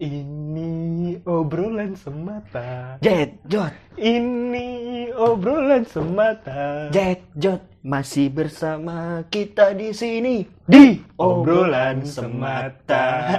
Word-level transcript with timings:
Ini 0.00 1.20
obrolan 1.28 1.92
semata. 1.92 2.96
Jet 3.04 3.36
Jot, 3.44 3.68
Ini 4.00 5.12
obrolan 5.12 5.84
semata. 5.84 6.88
Jet 6.88 7.20
Jot 7.36 7.60
masih 7.84 8.32
bersama 8.32 9.20
kita 9.28 9.76
di 9.76 9.92
sini 9.92 10.48
Di 10.64 11.04
obrolan 11.20 12.00
semata. 12.08 13.36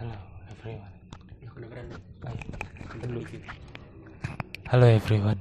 Halo 0.00 0.16
everyone. 0.48 0.96
Halo 4.72 4.86
everyone. 4.88 5.40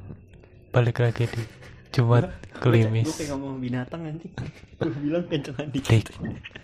Balik 0.75 1.00
lagi 1.00 1.31
di 1.31 1.62
Jumat 1.93 2.25
Gue 2.57 2.81
Klimis. 2.81 3.05
kayak 3.13 3.29
ngomong 3.31 3.59
binatang 3.59 4.01
nanti. 4.01 4.27
Gue 4.79 4.89
bilang 4.97 5.25
kencengan 5.27 5.67
Dik, 5.69 5.83
dikit. 5.85 6.05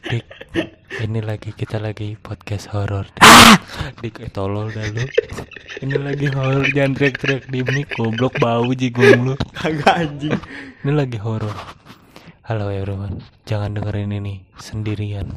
dik, 0.02 0.25
ini 1.02 1.20
lagi 1.21 1.51
kita 1.51 1.78
lagi 1.78 2.18
podcast 2.18 2.71
horor. 2.71 3.06
Dik, 4.01 4.15
eh, 4.20 4.29
tolol 4.29 4.71
dah 4.71 4.86
lu. 4.87 5.06
Ini 5.79 5.96
lagi 5.97 6.28
horor, 6.28 6.65
jangan 6.68 6.92
teriak-teriak 6.96 7.43
di 7.47 7.60
mic, 7.64 7.93
goblok 7.93 8.36
bau 8.37 8.65
jigong 8.71 9.21
lu. 9.23 9.34
Kagak 9.54 9.96
anjing. 10.00 10.34
Ini 10.82 10.92
lagi 10.92 11.18
horor. 11.18 11.54
Halo 12.43 12.73
everyone, 12.73 13.21
jangan 13.46 13.78
dengerin 13.78 14.09
ini 14.11 14.42
sendirian. 14.57 15.29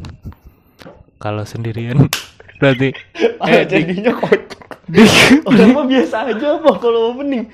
Kalau 1.18 1.44
sendirian 1.44 2.08
berarti 2.56 2.96
Eh, 3.42 3.62
dik, 3.62 3.84
jadinya 3.84 4.12
kocak. 4.16 4.62
dik. 4.88 5.10
Orang 5.44 5.70
mah 5.74 5.84
biasa 5.84 6.32
aja 6.32 6.46
apa 6.56 6.70
kalau 6.78 7.12
opening. 7.12 7.44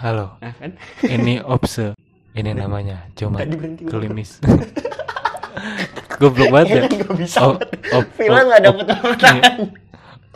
Halo, 0.00 0.34
Nah 0.38 0.52
kan? 0.52 0.74
ini 1.04 1.38
Opse. 1.38 1.94
Ini 2.34 2.50
namanya 2.50 3.06
ulang. 3.14 3.78
Klimis. 3.78 4.42
Goblok 6.18 6.50
banget 6.50 6.68
ya. 6.68 6.82
Gak 6.90 7.14
bisa 7.14 7.38
Oh, 7.40 7.54
banget. 8.18 8.62
op- 8.66 8.82
dapet 8.82 9.16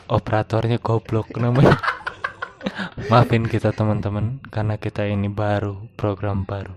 operatornya 0.09 0.79
goblok 0.81 1.37
namanya 1.37 1.77
maafin 3.13 3.45
kita 3.45 3.77
teman-teman 3.77 4.41
karena 4.49 4.81
kita 4.81 5.05
ini 5.05 5.29
baru 5.29 5.85
program 5.95 6.49
baru 6.49 6.73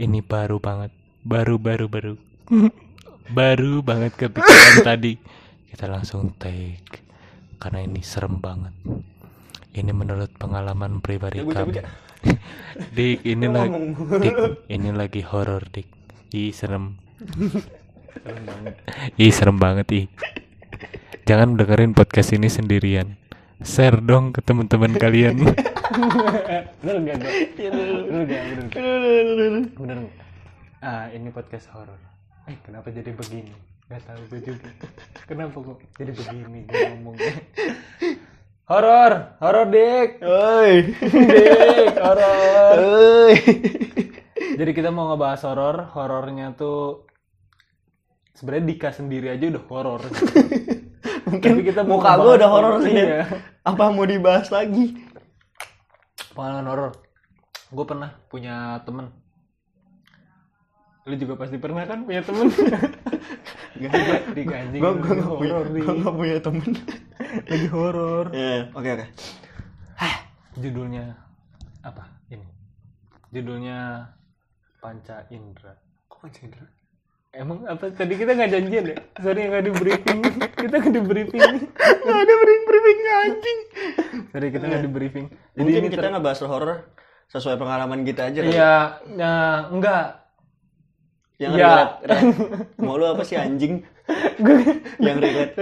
ini 0.00 0.24
baru 0.24 0.56
banget 0.56 0.88
baru 1.20 1.60
baru 1.60 1.86
baru 1.86 2.14
baru 3.38 3.84
banget 3.84 4.16
kepikiran 4.16 4.80
tadi 4.80 5.20
kita 5.68 5.92
langsung 5.92 6.32
take 6.40 7.04
karena 7.60 7.84
ini 7.84 8.00
serem 8.00 8.40
banget 8.40 8.72
ini 9.72 9.92
menurut 9.92 10.30
pengalaman 10.34 11.00
pribadi 11.00 11.40
Ya, 11.40 11.46
kami 11.46 11.72
dik 12.96 13.20
ini 13.22 13.46
lagi 13.46 13.94
dik 14.18 14.34
ini 14.66 14.90
lagi 14.90 15.20
horor 15.22 15.62
dik. 15.68 15.86
Ih 16.30 16.50
serem. 16.50 16.98
Serem 18.18 18.42
banget 18.44 18.74
ih 19.16 19.30
serem 19.30 19.56
banget 19.56 19.86
ih. 19.94 20.04
Jangan 21.24 21.54
dengerin 21.54 21.92
podcast 21.92 22.32
ini 22.32 22.48
sendirian. 22.48 23.14
Share 23.58 23.98
dong 23.98 24.30
ke 24.30 24.40
teman-teman 24.40 24.94
kalian. 24.94 25.34
Bener 26.78 26.96
gak 27.02 27.16
gak 27.18 27.32
Ya, 27.56 27.68
lu- 27.74 28.06
bener 28.06 28.22
gak 28.24 28.42
bener 28.44 28.64
gak 28.68 28.78
lu- 28.78 28.98
lu- 28.98 29.08
lu- 29.08 29.34
lu- 29.34 29.50
lu. 29.50 29.60
bener 29.74 29.96
nggak? 29.98 30.14
ah 30.78 31.10
ini 31.10 31.28
podcast 31.28 31.66
horor. 31.72 31.98
Eh 32.46 32.54
kenapa 32.62 32.86
jadi 32.88 33.10
begini? 33.10 33.50
Gak 33.88 34.04
tahu 34.04 34.20
gue 34.30 34.40
juga. 34.44 34.68
Kenapa 35.24 35.56
kok 35.58 35.78
jadi 35.96 36.12
begini? 36.12 36.58
Gue 36.64 36.80
ngomongnya 36.92 37.32
horor 38.68 39.12
horor 39.40 39.66
dik 39.72 40.10
Oi. 40.20 40.72
dik 41.00 41.94
horor 41.96 42.76
Oi. 42.76 43.34
Jadi 44.58 44.70
kita 44.74 44.90
mau 44.90 45.06
ngebahas 45.14 45.46
horor, 45.46 45.76
horornya 45.94 46.50
tuh 46.58 47.06
sebenarnya 48.34 48.64
Dika 48.74 48.90
sendiri 48.90 49.30
aja 49.30 49.54
udah 49.54 49.64
horor. 49.70 50.02
Mungkin 51.30 51.50
Tapi 51.58 51.62
kita 51.62 51.86
muka 51.86 52.18
gue 52.18 52.32
udah 52.42 52.50
horor 52.50 52.74
sih. 52.82 52.90
Iya. 52.90 53.06
ya. 53.06 53.24
Apa 53.62 53.94
mau 53.94 54.02
dibahas 54.02 54.50
lagi? 54.50 54.98
Pengalaman 56.34 56.66
horor. 56.66 56.92
Gue 57.70 57.84
pernah 57.86 58.10
punya 58.26 58.82
temen. 58.82 59.14
Lu 61.06 61.14
juga 61.14 61.38
pasti 61.38 61.56
pernah 61.62 61.86
kan 61.86 62.02
punya 62.02 62.26
temen? 62.26 62.50
Gak. 63.82 64.34
Dika 64.34 64.54
anjing. 64.58 64.80
Gue 64.82 64.92
gak 66.02 66.14
punya 66.18 66.38
temen. 66.42 66.72
Lagi 67.50 67.68
horor. 67.68 68.26
Ya, 68.32 68.72
oke 68.72 68.88
oke. 68.88 69.06
Judulnya 70.58 71.14
apa? 71.86 72.08
Ini. 72.32 72.46
Judulnya 73.30 74.10
Panca 74.82 75.22
Indra. 75.30 75.76
Kok 76.10 76.18
panca 76.26 76.40
indra? 76.42 76.66
Emang 77.30 77.62
apa 77.68 77.92
tadi 77.92 78.16
kita 78.16 78.34
nggak 78.34 78.50
janjian 78.50 78.84
ya? 78.90 78.96
Sorry 79.20 79.46
nggak 79.46 79.64
di 79.68 79.72
briefing. 79.76 80.20
kita 80.64 80.74
nggak 80.80 80.94
di 80.96 81.02
briefing. 81.04 81.40
Gak 81.78 82.18
ada 82.24 82.34
briefing 82.34 82.64
briefing 82.66 82.98
anjing. 83.06 83.60
Sorry 84.32 84.48
kita 84.48 84.64
nggak 84.64 84.82
di 84.82 84.90
briefing. 84.90 85.26
Jadi 85.28 85.58
Mungkin 85.60 85.82
ini 85.84 85.88
kita 85.92 86.04
ter- 86.08 86.12
ngebahas 86.16 86.40
horor 86.48 86.70
sesuai 87.28 87.56
pengalaman 87.60 88.00
kita 88.08 88.32
aja. 88.32 88.40
Iya, 88.40 88.74
nah, 89.12 89.68
enggak. 89.68 90.27
Yang 91.38 91.52
Iya. 91.54 91.64
relate, 91.64 91.94
relate. 92.02 92.34
Mau 92.82 92.94
lu 92.98 93.06
apa 93.06 93.22
sih 93.22 93.38
anjing? 93.38 93.86
yang 95.06 95.20
relate, 95.20 95.52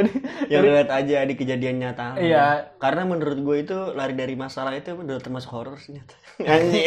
yang 0.46 0.62
relate 0.64 0.88
aja 0.88 1.18
di 1.22 1.34
kejadian 1.36 1.76
nyata. 1.76 2.16
Iya. 2.16 2.72
Karena 2.80 3.04
menurut 3.04 3.36
gue 3.36 3.56
itu 3.60 3.76
lari 3.92 4.14
dari 4.14 4.34
masalah 4.34 4.72
itu 4.72 4.94
udah 4.94 5.18
termasuk 5.20 5.52
horor 5.52 5.76
sih 5.76 5.94
nyata. 5.94 6.16
Anjing. 6.40 6.86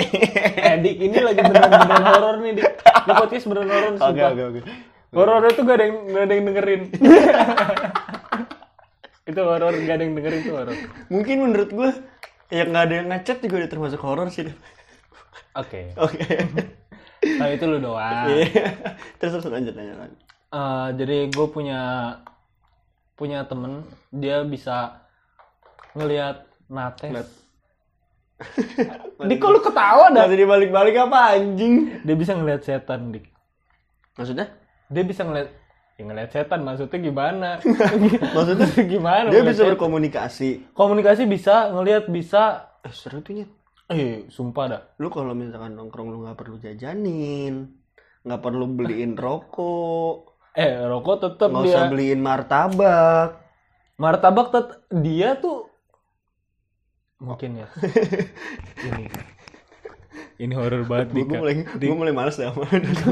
Eh, 0.57 0.75
Dik, 0.81 0.97
ini 0.99 1.17
lagi 1.19 1.37
beneran-beneran 1.37 2.05
horor 2.09 2.35
nih, 2.41 2.51
Dik. 2.57 2.65
Di 2.79 3.11
podcast 3.13 3.45
beneran 3.45 3.69
horor, 3.69 3.91
Oke 3.93 4.01
sumpah. 4.01 4.29
oke 4.33 4.43
oke. 4.49 4.59
Horor 5.09 5.41
itu 5.45 5.61
gak 5.61 5.73
ada 5.73 5.85
yang, 5.85 5.97
gak 6.07 6.21
ada 6.21 6.33
yang 6.33 6.45
dengerin. 6.45 6.81
itu 9.29 9.41
horor, 9.41 9.73
gak 9.75 9.95
ada 9.95 10.03
yang 10.03 10.15
dengerin 10.17 10.39
itu 10.41 10.51
horor. 10.53 10.77
Mungkin 11.09 11.35
menurut 11.39 11.69
gue 11.69 11.89
yang 12.49 12.73
nggak 12.73 12.83
ada 12.89 12.93
yang 12.95 13.07
ngechat 13.13 13.37
juga 13.41 13.55
udah 13.61 13.69
termasuk 13.69 13.99
horor 14.01 14.27
sih. 14.33 14.49
Oke. 15.53 15.93
Oke. 15.93 16.25
Nah, 17.19 17.47
itu 17.51 17.65
lu 17.67 17.77
doang. 17.83 18.27
Iya. 18.31 18.47
terus 19.19 19.39
terus 19.39 19.47
lanjut 19.51 19.75
lanjut. 19.75 19.97
lanjut. 19.99 20.19
Eh, 20.49 20.87
jadi 20.97 21.17
gue 21.29 21.47
punya 21.53 21.81
punya 23.13 23.43
temen 23.45 23.83
dia 24.09 24.41
bisa 24.47 25.03
ngelihat 25.93 26.47
nates. 26.71 27.11
Ngeliat. 27.11 27.29
Dik, 29.27 29.37
kok 29.37 29.51
lu 29.51 29.59
ketawa 29.59 30.15
dah? 30.15 30.23
Masih 30.23 30.39
dibalik-balik 30.47 30.95
apa 30.95 31.35
anjing? 31.35 31.99
Dia 32.07 32.15
bisa 32.15 32.31
ngelihat 32.39 32.63
setan, 32.63 33.11
Dik. 33.11 33.27
Maksudnya? 34.15 34.47
Dia 34.87 35.03
bisa 35.03 35.27
ngelihat 35.27 35.49
ya 35.99 36.03
ngelihat 36.07 36.31
setan 36.31 36.63
maksudnya 36.63 36.99
gimana? 37.03 37.49
Maksudnya 38.35 38.67
gimana? 38.87 39.27
dia 39.27 39.43
bisa 39.43 39.67
setan? 39.67 39.75
berkomunikasi. 39.75 40.49
komunikasi 40.71 41.27
bisa, 41.27 41.75
ngelihat 41.75 42.07
bisa. 42.07 42.71
Eh, 42.87 42.95
seru 42.95 43.19
tuh 43.19 43.35
Nyet. 43.35 43.51
Eh, 43.89 44.29
sumpah 44.29 44.65
dah. 44.69 44.81
Lu 45.01 45.09
kalau 45.09 45.33
misalkan 45.33 45.73
nongkrong 45.73 46.13
lu 46.13 46.21
nggak 46.21 46.37
perlu 46.37 46.61
jajanin, 46.61 47.73
nggak 48.21 48.41
perlu 48.41 48.69
beliin 48.69 49.17
rokok, 49.17 50.37
Eh, 50.53 50.77
rokok 50.85 51.17
tetap 51.23 51.49
nggak 51.49 51.63
dia. 51.65 51.71
usah 51.73 51.83
beliin 51.89 52.21
martabak. 52.21 53.29
Martabak 53.97 54.47
tetap 54.53 54.77
dia 54.93 55.35
tuh 55.37 55.67
mungkin 57.19 57.65
ya. 57.65 57.67
ini 58.87 59.05
ini 60.39 60.55
horor 60.55 60.87
banget 60.87 61.11
Gue 61.11 61.27
Dika. 61.27 61.35
mulai 61.35 61.55
gue 61.67 61.91
mulai 61.93 62.13
males 62.15 62.39
dah 62.39 62.55
sama. 62.55 62.63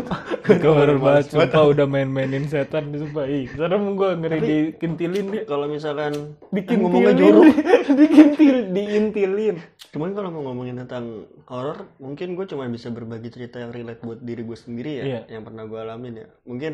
Dika 0.48 0.70
horor 0.72 0.98
banget 0.98 1.26
sumpah 1.30 1.64
udah 1.68 1.84
main-mainin 1.86 2.48
setan 2.48 2.90
sumpah 2.90 3.28
ih 3.28 3.52
serem 3.52 4.00
gue 4.00 4.10
ngeri 4.16 4.40
dikintilin 4.40 5.28
dia 5.30 5.44
Kalau 5.44 5.68
misalkan 5.68 6.40
dikintilin 6.50 6.88
ngomongnya 6.88 7.14
jorok. 7.20 7.44
dikintil 8.00 8.58
diintilin 8.72 9.56
Cuman 9.92 10.16
kalau 10.16 10.30
mau 10.30 10.44
ngomongin 10.44 10.80
tentang 10.80 11.28
horor, 11.48 11.88
mungkin 11.98 12.36
gue 12.36 12.46
cuma 12.46 12.68
bisa 12.68 12.92
berbagi 12.92 13.28
cerita 13.28 13.60
yang 13.60 13.72
relate 13.72 14.04
buat 14.04 14.20
diri 14.20 14.44
gue 14.44 14.58
sendiri 14.58 14.92
ya, 15.00 15.04
Iya. 15.04 15.22
yang 15.32 15.44
pernah 15.48 15.64
gue 15.64 15.80
alamin 15.80 16.14
ya. 16.22 16.28
Mungkin 16.44 16.74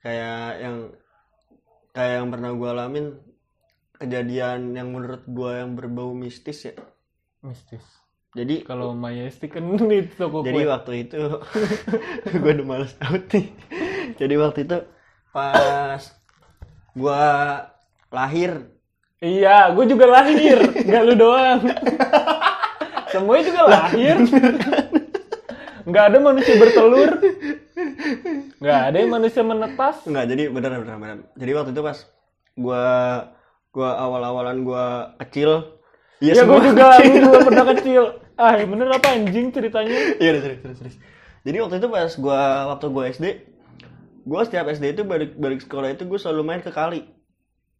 kayak 0.00 0.48
yang 0.58 0.76
kayak 1.92 2.14
yang 2.18 2.28
pernah 2.28 2.50
gue 2.52 2.68
alamin 2.68 3.06
kejadian 3.94 4.72
yang 4.72 4.88
menurut 4.90 5.24
gue 5.24 5.50
yang 5.54 5.74
berbau 5.74 6.12
mistis 6.12 6.68
ya. 6.68 6.74
mistis 7.38 7.84
Jadi 8.36 8.60
kalau 8.60 8.92
Majestic 8.92 9.56
kan 9.56 9.64
di 9.90 10.04
toko 10.12 10.44
jadi 10.44 10.64
kue. 10.64 10.68
waktu 10.68 10.92
itu 11.08 11.20
gue 12.42 12.52
udah 12.60 12.66
males 12.66 12.92
out 13.00 13.24
nih. 13.32 13.48
Jadi 14.20 14.34
waktu 14.36 14.58
itu 14.68 14.78
pas 15.32 16.02
gue 16.92 17.24
lahir. 18.12 18.52
Iya 19.18 19.72
gue 19.72 19.84
juga 19.88 20.06
lahir. 20.06 20.58
Nggak 20.60 21.02
lu 21.08 21.14
doang. 21.16 21.60
Semuanya 23.12 23.44
juga 23.48 23.62
lahir. 23.64 24.16
Nggak 25.88 26.04
ada 26.12 26.18
manusia 26.20 26.54
bertelur. 26.60 27.10
Nggak 28.60 28.80
ada 28.92 28.96
yang 29.00 29.12
manusia 29.12 29.42
menetas. 29.46 30.04
Enggak, 30.04 30.24
jadi 30.28 30.42
beneran 30.52 30.84
beneran 30.84 31.00
beneran. 31.00 31.20
Jadi 31.38 31.50
waktu 31.56 31.70
itu 31.72 31.82
pas 31.82 31.98
gua 32.58 32.84
gua 33.72 33.90
awal-awalan 33.96 34.66
gua 34.66 35.16
kecil, 35.22 35.77
ya, 36.18 36.32
iya 36.32 36.32
gue 36.34 36.42
semua 36.42 36.60
juga 36.60 36.86
gue 36.98 37.20
juga 37.20 37.38
pernah 37.48 37.64
kecil 37.72 38.02
ah 38.38 38.54
bener 38.54 38.88
apa 38.88 39.08
anjing 39.10 39.46
ceritanya 39.50 39.94
Iya, 40.18 40.28
udah, 40.32 40.42
serius, 40.42 40.60
serius, 40.62 40.78
serius. 40.78 40.96
Jadi 41.42 41.56
waktu 41.58 41.74
itu 41.78 41.88
pas 41.88 42.12
gua 42.18 42.40
waktu 42.70 42.86
gua 42.88 43.04
SD, 43.08 43.24
gue 44.22 44.40
setiap 44.44 44.66
SD 44.68 44.84
itu 44.92 45.02
balik 45.02 45.34
balik 45.34 45.60
sekolah 45.62 45.88
itu 45.90 46.04
gue 46.04 46.18
selalu 46.18 46.42
main 46.44 46.60
ke 46.60 46.70
kali 46.70 47.02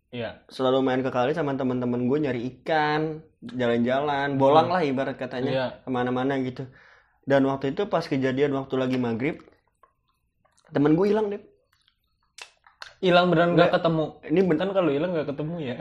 Iya. 0.09 0.41
selalu 0.49 0.81
main 0.81 1.05
ke 1.05 1.13
kali 1.13 1.37
sama 1.37 1.53
teman-teman 1.53 2.09
gue 2.09 2.19
nyari 2.19 2.41
ikan 2.57 3.21
jalan-jalan 3.45 4.41
bolang 4.41 4.73
lah 4.73 4.81
ibarat 4.81 5.21
katanya 5.21 5.51
Iya. 5.53 5.67
ke 5.85 5.89
mana-mana 5.93 6.41
gitu 6.41 6.65
dan 7.29 7.45
waktu 7.45 7.77
itu 7.77 7.85
pas 7.87 8.01
kejadian 8.03 8.57
waktu 8.57 8.75
lagi 8.81 8.97
maghrib 8.97 9.37
temen 10.73 10.97
gue 10.97 11.13
hilang 11.13 11.29
deh 11.29 11.43
Hilang 12.99 13.31
beneran 13.31 13.55
nggak 13.55 13.71
ketemu. 13.79 14.05
ini 14.27 14.41
ben 14.43 14.57
Kan 14.57 14.71
kalau 14.73 14.91
hilang 14.91 15.13
nggak 15.15 15.29
ketemu 15.31 15.55
ya. 15.63 15.77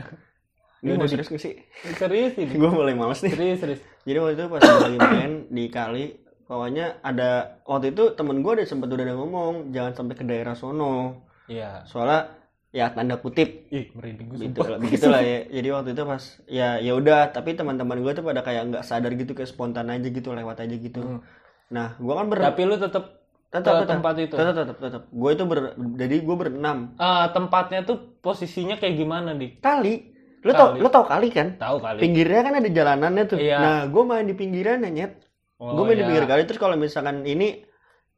Ini 0.79 0.93
udah 0.93 1.07
serius 1.07 1.27
gak 1.27 1.39
sih 1.39 1.53
Serius 1.91 2.33
ini. 2.35 2.53
gue 2.53 2.69
mulai 2.69 2.93
males 2.93 3.19
nih 3.19 3.31
Serius, 3.31 3.59
serius. 3.59 3.81
jadi 4.03 4.17
waktu 4.19 4.33
itu 4.35 4.45
pas 4.47 4.61
lagi 4.61 4.97
main 4.97 5.31
di 5.47 5.65
kali 5.67 6.05
pokoknya 6.43 6.85
ada 7.01 7.29
waktu 7.63 7.91
itu 7.91 8.13
temen 8.13 8.39
gue 8.39 8.51
ada 8.51 8.63
sempat 8.63 8.87
udah 8.87 9.03
ada 9.03 9.15
ngomong 9.15 9.53
jangan 9.69 9.93
sampai 9.93 10.15
ke 10.15 10.23
daerah 10.23 10.53
sono 10.53 11.25
Iya. 11.45 11.83
soalnya 11.83 12.35
ya 12.69 12.87
tanda 12.89 13.15
kutip 13.15 13.67
Ih, 13.69 13.89
merinding 13.91 14.27
gue 14.27 14.37
gitu 14.45 14.59
lah 14.61 14.77
begitulah 14.77 15.21
ya 15.21 15.39
jadi 15.55 15.67
waktu 15.71 15.89
itu 15.91 16.03
pas 16.03 16.23
ya 16.45 16.77
ya 16.77 16.91
udah 16.93 17.31
tapi 17.31 17.53
teman-teman 17.53 17.97
gue 17.97 18.11
tuh 18.11 18.21
pada 18.21 18.41
kayak 18.41 18.69
nggak 18.69 18.83
sadar 18.83 19.11
gitu 19.11 19.31
kayak 19.31 19.47
spontan 19.47 19.87
aja 19.87 20.03
gitu 20.03 20.29
lewat 20.29 20.59
aja 20.59 20.75
gitu 20.75 20.99
Hmm. 20.99 21.19
nah 21.67 21.95
gue 21.95 22.11
kan 22.11 22.27
ber 22.27 22.37
Tapi 22.43 22.61
lu 22.63 22.75
tetap 22.75 23.17
tetap 23.47 23.79
ke 23.79 23.87
tempat 23.87 24.13
itu. 24.17 24.35
tetap 24.35 24.53
tetap 24.53 24.77
tetap 24.77 25.03
gue 25.07 25.29
itu 25.29 25.43
ber 25.43 25.59
jadi 25.95 26.15
gue 26.17 26.35
berenam 26.37 26.91
Ah, 26.95 27.27
tempatnya 27.27 27.81
tuh 27.81 28.19
posisinya 28.19 28.75
kayak 28.75 28.95
gimana, 28.97 29.31
Dik? 29.31 29.59
kali 29.59 30.11
lu 30.39 30.51
tau 30.51 30.69
lu 30.73 30.87
tau 30.87 31.03
kali 31.03 31.27
kan 31.27 31.55
Tahu 31.55 31.77
kali. 31.77 31.99
pinggirnya 31.99 32.41
kan 32.41 32.53
ada 32.55 32.69
jalanannya 32.69 33.23
tuh 33.25 33.37
Iya. 33.37 33.57
nah 33.57 33.77
gue 33.85 34.03
main 34.03 34.23
di 34.23 34.33
pinggiran 34.33 34.83
nyet 34.83 35.13
Oh, 35.57 35.73
gue 35.73 35.83
main 35.83 35.95
di 35.95 36.01
iya. 36.01 36.07
pinggir 36.07 36.25
kali 36.25 36.41
terus 36.45 36.57
kalau 36.57 36.75
misalkan 36.75 37.23
ini 37.23 37.65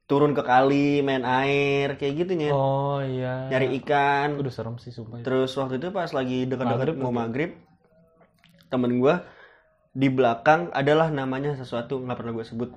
turun 0.03 0.33
ke 0.33 0.41
kali 0.41 0.99
main 0.99 1.23
air 1.23 1.95
kayak 1.95 2.13
gitu 2.17 2.31
nyet 2.33 2.51
Oh 2.51 2.99
iya. 2.99 3.47
nyari 3.47 3.79
ikan 3.79 4.35
Udah 4.35 4.51
serem 4.51 4.75
sih 4.75 4.89
sumpah. 4.89 5.21
Terus 5.21 5.53
waktu 5.53 5.77
itu 5.77 5.87
pas 5.89 6.09
lagi 6.09 6.43
dekat-dekat 6.43 6.97
mau 6.97 7.07
lagi. 7.07 7.17
maghrib, 7.17 7.51
temen 8.67 8.99
gua 8.99 9.23
di 9.89 10.07
belakang 10.07 10.69
adalah 10.71 11.09
namanya 11.09 11.55
sesuatu 11.55 11.97
nggak 11.97 12.13
pernah 12.15 12.33
gue 12.33 12.45
sebut. 12.45 12.69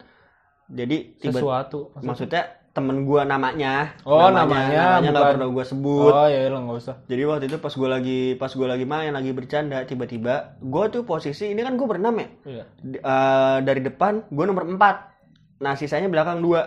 Jadi 0.66 1.18
tiba 1.18 1.36
Sesuatu. 1.36 1.92
maksudnya 1.98 2.61
temen 2.72 3.04
gua 3.04 3.22
namanya, 3.22 3.92
Oh, 4.02 4.32
namanya, 4.32 4.96
namanya 4.96 5.10
nggak 5.12 5.30
pernah 5.36 5.48
gue 5.48 5.64
sebut. 5.64 6.08
Oh 6.08 6.24
iya, 6.24 6.48
lo 6.48 6.56
nggak 6.58 6.78
usah. 6.80 6.96
Jadi 7.04 7.22
waktu 7.28 7.44
itu 7.46 7.56
pas 7.60 7.72
gua 7.72 7.88
lagi 7.92 8.32
pas 8.34 8.48
gua 8.48 8.68
lagi 8.72 8.88
main 8.88 9.12
lagi 9.12 9.30
bercanda 9.30 9.84
tiba-tiba 9.84 10.56
gua 10.58 10.88
tuh 10.88 11.04
posisi 11.04 11.52
ini 11.52 11.60
kan 11.60 11.76
gue 11.76 11.84
berenam 11.84 12.16
ya 12.16 12.28
Iya. 12.42 12.64
Eh, 12.96 13.56
dari 13.60 13.80
depan 13.80 14.24
gue 14.26 14.44
nomor 14.44 14.64
4 14.64 15.60
Nah 15.60 15.76
sisanya 15.76 16.08
belakang 16.08 16.40
dua. 16.40 16.64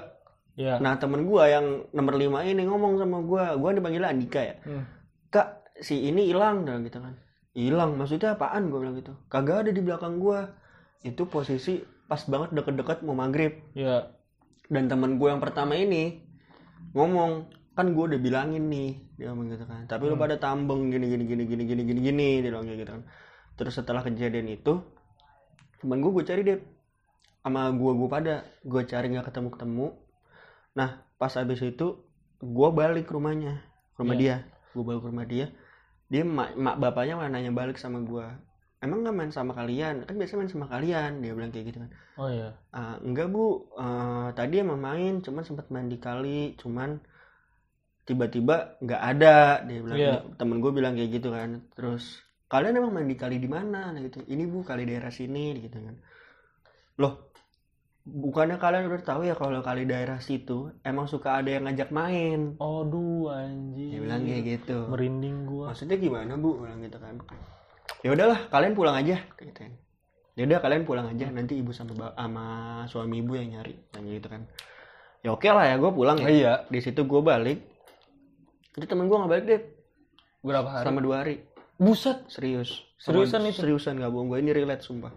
Iya. 0.54 0.78
Nah 0.78 0.96
temen 0.96 1.26
gua 1.26 1.50
yang 1.50 1.90
nomor 1.90 2.16
5 2.16 2.46
ini 2.46 2.64
ngomong 2.64 2.96
sama 2.96 3.20
gua, 3.20 3.58
gua 3.58 3.74
dipanggil 3.74 4.06
Andika 4.06 4.40
ya. 4.40 4.56
Hmm. 4.64 4.86
kak 5.28 5.68
si 5.76 6.06
ini 6.06 6.30
hilang 6.30 6.64
dah 6.64 6.80
gitu 6.80 7.04
kan 7.04 7.20
hilang 7.52 8.00
maksudnya 8.00 8.36
apaan 8.36 8.68
gue 8.68 8.80
bilang 8.80 8.96
gitu 8.96 9.12
kagak 9.28 9.68
ada 9.68 9.72
di 9.72 9.82
belakang 9.82 10.16
gua 10.16 10.48
itu 11.02 11.28
posisi 11.28 11.80
pas 12.06 12.24
banget 12.24 12.56
deket-deket 12.56 13.04
mau 13.04 13.12
maghrib 13.12 13.52
Iya. 13.74 14.16
Dan 14.70 14.90
temen 14.90 15.22
gue 15.22 15.30
yang 15.30 15.42
pertama 15.42 15.78
ini 15.78 16.26
ngomong 16.96 17.52
kan 17.76 17.92
gue 17.92 18.04
udah 18.16 18.20
bilangin 18.22 18.72
nih 18.72 18.90
dia 19.20 19.32
ngomong 19.32 19.52
gitu 19.52 19.66
kan. 19.68 19.84
Tapi 19.86 20.08
lu 20.08 20.16
pada 20.16 20.40
tambeng 20.40 20.88
gini 20.88 21.12
gini 21.12 21.24
gini 21.28 21.44
gini 21.44 21.64
gini 21.68 21.82
gini 21.84 22.00
gini 22.02 22.28
dia 22.40 22.50
bilang 22.50 22.68
gitu 22.68 22.88
kan. 22.88 23.04
Terus 23.60 23.74
setelah 23.76 24.02
kejadian 24.02 24.48
itu 24.48 24.80
temen 25.84 26.00
gue 26.00 26.12
gue 26.16 26.24
cari 26.24 26.42
deh 26.42 26.60
sama 27.46 27.70
gue 27.70 27.92
gue 27.94 28.10
pada 28.10 28.48
gue 28.66 28.82
cari 28.90 29.06
nggak 29.14 29.30
ketemu 29.30 29.54
ketemu 29.54 29.88
nah 30.74 31.06
pas 31.22 31.30
habis 31.38 31.62
itu 31.62 32.02
gue 32.42 32.70
balik 32.74 33.06
ke 33.08 33.14
rumahnya 33.14 33.62
rumah 34.00 34.16
dia. 34.16 34.48
Gue 34.72 34.84
balik 34.84 35.02
ke 35.04 35.08
rumah 35.12 35.28
dia. 35.28 35.48
Dia 36.06 36.22
mak, 36.22 36.54
mak 36.58 36.76
bapaknya 36.78 37.18
malah 37.18 37.32
nanya 37.32 37.52
balik 37.52 37.78
sama 37.82 38.02
gue 38.02 38.26
emang 38.84 39.04
nggak 39.04 39.16
main 39.16 39.32
sama 39.32 39.54
kalian 39.56 40.04
kan 40.08 40.16
biasa 40.20 40.34
main 40.40 40.52
sama 40.52 40.68
kalian 40.68 41.22
dia 41.24 41.32
bilang 41.38 41.52
kayak 41.54 41.68
gitu 41.72 41.80
kan 41.84 41.92
Oh 42.16 42.32
iya. 42.32 42.56
Ah, 42.72 42.96
enggak 43.04 43.28
bu, 43.28 43.68
Eh, 43.76 44.28
tadi 44.40 44.56
emang 44.64 44.80
main, 44.80 45.20
cuman 45.20 45.44
sempat 45.44 45.68
main 45.68 45.92
di 45.92 46.00
kali, 46.00 46.56
cuman 46.56 46.96
tiba-tiba 48.08 48.80
nggak 48.80 49.02
ada. 49.04 49.68
Dia 49.68 49.80
bilang, 49.84 49.98
Iya. 50.00 50.16
temen 50.40 50.64
gue 50.64 50.72
bilang 50.72 50.94
kayak 50.96 51.12
gitu 51.20 51.30
kan. 51.36 51.60
Terus 51.76 52.24
kalian 52.48 52.80
emang 52.80 52.96
main 52.96 53.10
di 53.12 53.20
kali 53.20 53.36
di 53.36 53.50
mana? 53.52 53.92
Nah, 53.92 54.00
gitu. 54.00 54.24
Ini 54.24 54.44
bu 54.48 54.64
kali 54.64 54.88
daerah 54.88 55.12
sini, 55.12 55.60
gitu 55.60 55.76
kan. 55.76 55.96
Loh, 57.04 57.36
bukannya 58.08 58.62
kalian 58.62 58.88
udah 58.88 59.02
tahu 59.04 59.22
ya 59.28 59.36
kalau 59.36 59.60
kali 59.66 59.84
daerah 59.84 60.22
situ 60.24 60.72
emang 60.86 61.10
suka 61.10 61.42
ada 61.42 61.50
yang 61.52 61.68
ngajak 61.68 61.90
main? 61.92 62.56
Aduh 62.62 63.28
anjing. 63.34 63.92
Dia 63.92 64.00
bilang 64.00 64.22
kayak 64.24 64.44
gitu. 64.46 64.78
Merinding 64.88 65.38
gua. 65.50 65.74
Maksudnya 65.74 65.98
gimana 66.00 66.40
bu? 66.40 66.64
Bilang 66.64 66.80
gitu 66.86 66.98
kan. 67.02 67.20
Ya 68.06 68.14
udahlah, 68.14 68.50
kalian 68.54 68.74
pulang 68.78 68.96
aja. 68.98 69.18
Gitu 69.38 69.54
kan. 69.54 69.74
Ya 70.36 70.44
udah 70.44 70.60
kalian 70.60 70.84
pulang 70.84 71.08
aja. 71.08 71.32
Nanti 71.32 71.58
ibu 71.58 71.72
sama 71.72 72.12
sama 72.12 72.46
suami 72.92 73.24
ibu 73.24 73.40
yang 73.40 73.56
nyari. 73.56 73.76
Yang 73.96 74.06
gitu 74.22 74.28
kan. 74.30 74.42
Ya 75.26 75.34
oke 75.34 75.48
lah 75.48 75.66
ya, 75.66 75.76
gue 75.80 75.92
pulang 75.96 76.20
ya. 76.22 76.28
Iya. 76.30 76.54
Di 76.70 76.80
situ 76.84 77.08
gue 77.08 77.22
balik. 77.24 77.64
Itu 78.76 78.86
temen 78.86 79.08
gue 79.08 79.18
nggak 79.18 79.32
balik 79.32 79.46
deh. 79.48 79.62
Berapa 80.46 80.70
hari? 80.70 80.84
Selama 80.86 81.00
dua 81.02 81.16
hari. 81.24 81.36
Buset. 81.82 82.28
Serius. 82.30 82.86
Seriusan 83.00 83.48
itu? 83.48 83.64
Seriusan 83.64 83.98
nggak 83.98 84.12
bohong 84.12 84.28
gue 84.30 84.40
ini 84.44 84.52
relate 84.52 84.84
sumpah. 84.84 85.16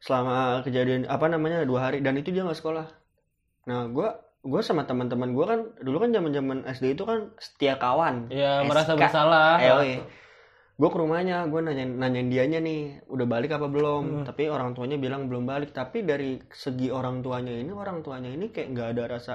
Selama 0.00 0.62
kejadian 0.62 1.10
apa 1.10 1.26
namanya 1.28 1.66
dua 1.66 1.90
hari 1.90 2.00
dan 2.00 2.16
itu 2.16 2.30
dia 2.30 2.46
nggak 2.46 2.56
sekolah. 2.56 2.86
Nah 3.68 3.90
gue 3.90 4.08
gue 4.44 4.60
sama 4.60 4.84
teman-teman 4.84 5.32
gue 5.32 5.44
kan 5.48 5.60
dulu 5.80 6.04
kan 6.04 6.10
zaman 6.12 6.30
zaman 6.30 6.58
SD 6.68 6.94
itu 6.94 7.04
kan 7.04 7.32
setia 7.36 7.76
kawan. 7.76 8.28
Ya 8.30 8.62
SK. 8.62 8.68
merasa 8.70 8.92
bersalah. 8.94 9.56
Gue 10.74 10.88
ke 10.90 10.98
rumahnya 10.98 11.46
gue 11.46 11.60
nanyain 11.62 11.92
nanyain 11.94 12.26
dianya 12.26 12.58
nih 12.58 13.06
udah 13.06 13.26
balik 13.30 13.54
apa 13.54 13.70
belum? 13.70 14.02
Hmm. 14.02 14.24
tapi 14.26 14.50
orang 14.50 14.74
tuanya 14.74 14.98
bilang 14.98 15.30
belum 15.30 15.46
balik. 15.46 15.70
Tapi 15.70 16.02
dari 16.02 16.42
segi 16.50 16.90
orang 16.90 17.22
tuanya 17.22 17.54
ini 17.54 17.70
orang 17.70 18.02
tuanya 18.02 18.26
ini 18.28 18.50
kayak 18.50 18.68
nggak 18.74 18.88
ada 18.98 19.02
rasa 19.06 19.34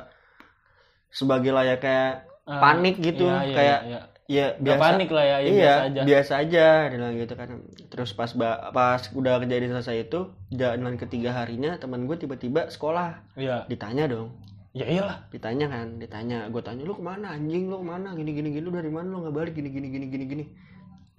sebagai 1.09 1.51
layak 1.53 1.79
kayak 1.79 2.13
Ah, 2.49 2.57
panik 2.65 2.97
gitu. 2.97 3.29
iya, 3.29 3.45
iya, 3.45 3.53
kayak 3.53 3.79
iya. 3.85 3.99
ya 4.25 4.45
Nggak 4.57 4.65
biasa 4.65 4.81
panik 4.81 5.09
lah 5.13 5.25
ya, 5.25 5.37
ya 5.37 5.37
iya 5.37 5.53
biasa 5.53 5.85
aja. 5.85 6.01
biasa 6.01 6.33
aja 6.41 6.65
bilang 6.89 7.13
gitu 7.13 7.33
kan. 7.37 7.49
Terus 7.93 8.09
pas 8.17 8.31
pas 8.73 9.01
udah 9.13 9.33
kejadian 9.37 9.71
selesai 9.77 10.09
itu 10.09 10.19
jalan 10.49 10.97
ketiga 10.97 11.29
harinya 11.37 11.77
teman 11.77 12.09
gue 12.09 12.17
tiba-tiba 12.17 12.65
sekolah. 12.73 13.21
Iya. 13.37 13.69
ditanya 13.69 14.09
dong. 14.09 14.33
Ya 14.73 14.85
iyalah. 14.89 15.29
ditanya 15.29 15.69
kan 15.69 16.01
ditanya 16.01 16.49
gue 16.49 16.61
tanya 16.65 16.81
lu 16.89 16.97
ke 16.97 17.03
mana 17.05 17.37
anjing? 17.37 17.69
Lu 17.69 17.77
ke 17.79 17.85
mana? 17.85 18.17
Gini 18.17 18.31
gini 18.33 18.49
gini 18.49 18.65
lu 18.65 18.73
dari 18.73 18.89
mana? 18.89 19.07
Lu 19.13 19.17
nggak 19.21 19.35
balik? 19.37 19.53
Gini 19.53 19.69
gini 19.69 19.87
gini 19.93 20.05
gini 20.09 20.25
gini 20.25 20.43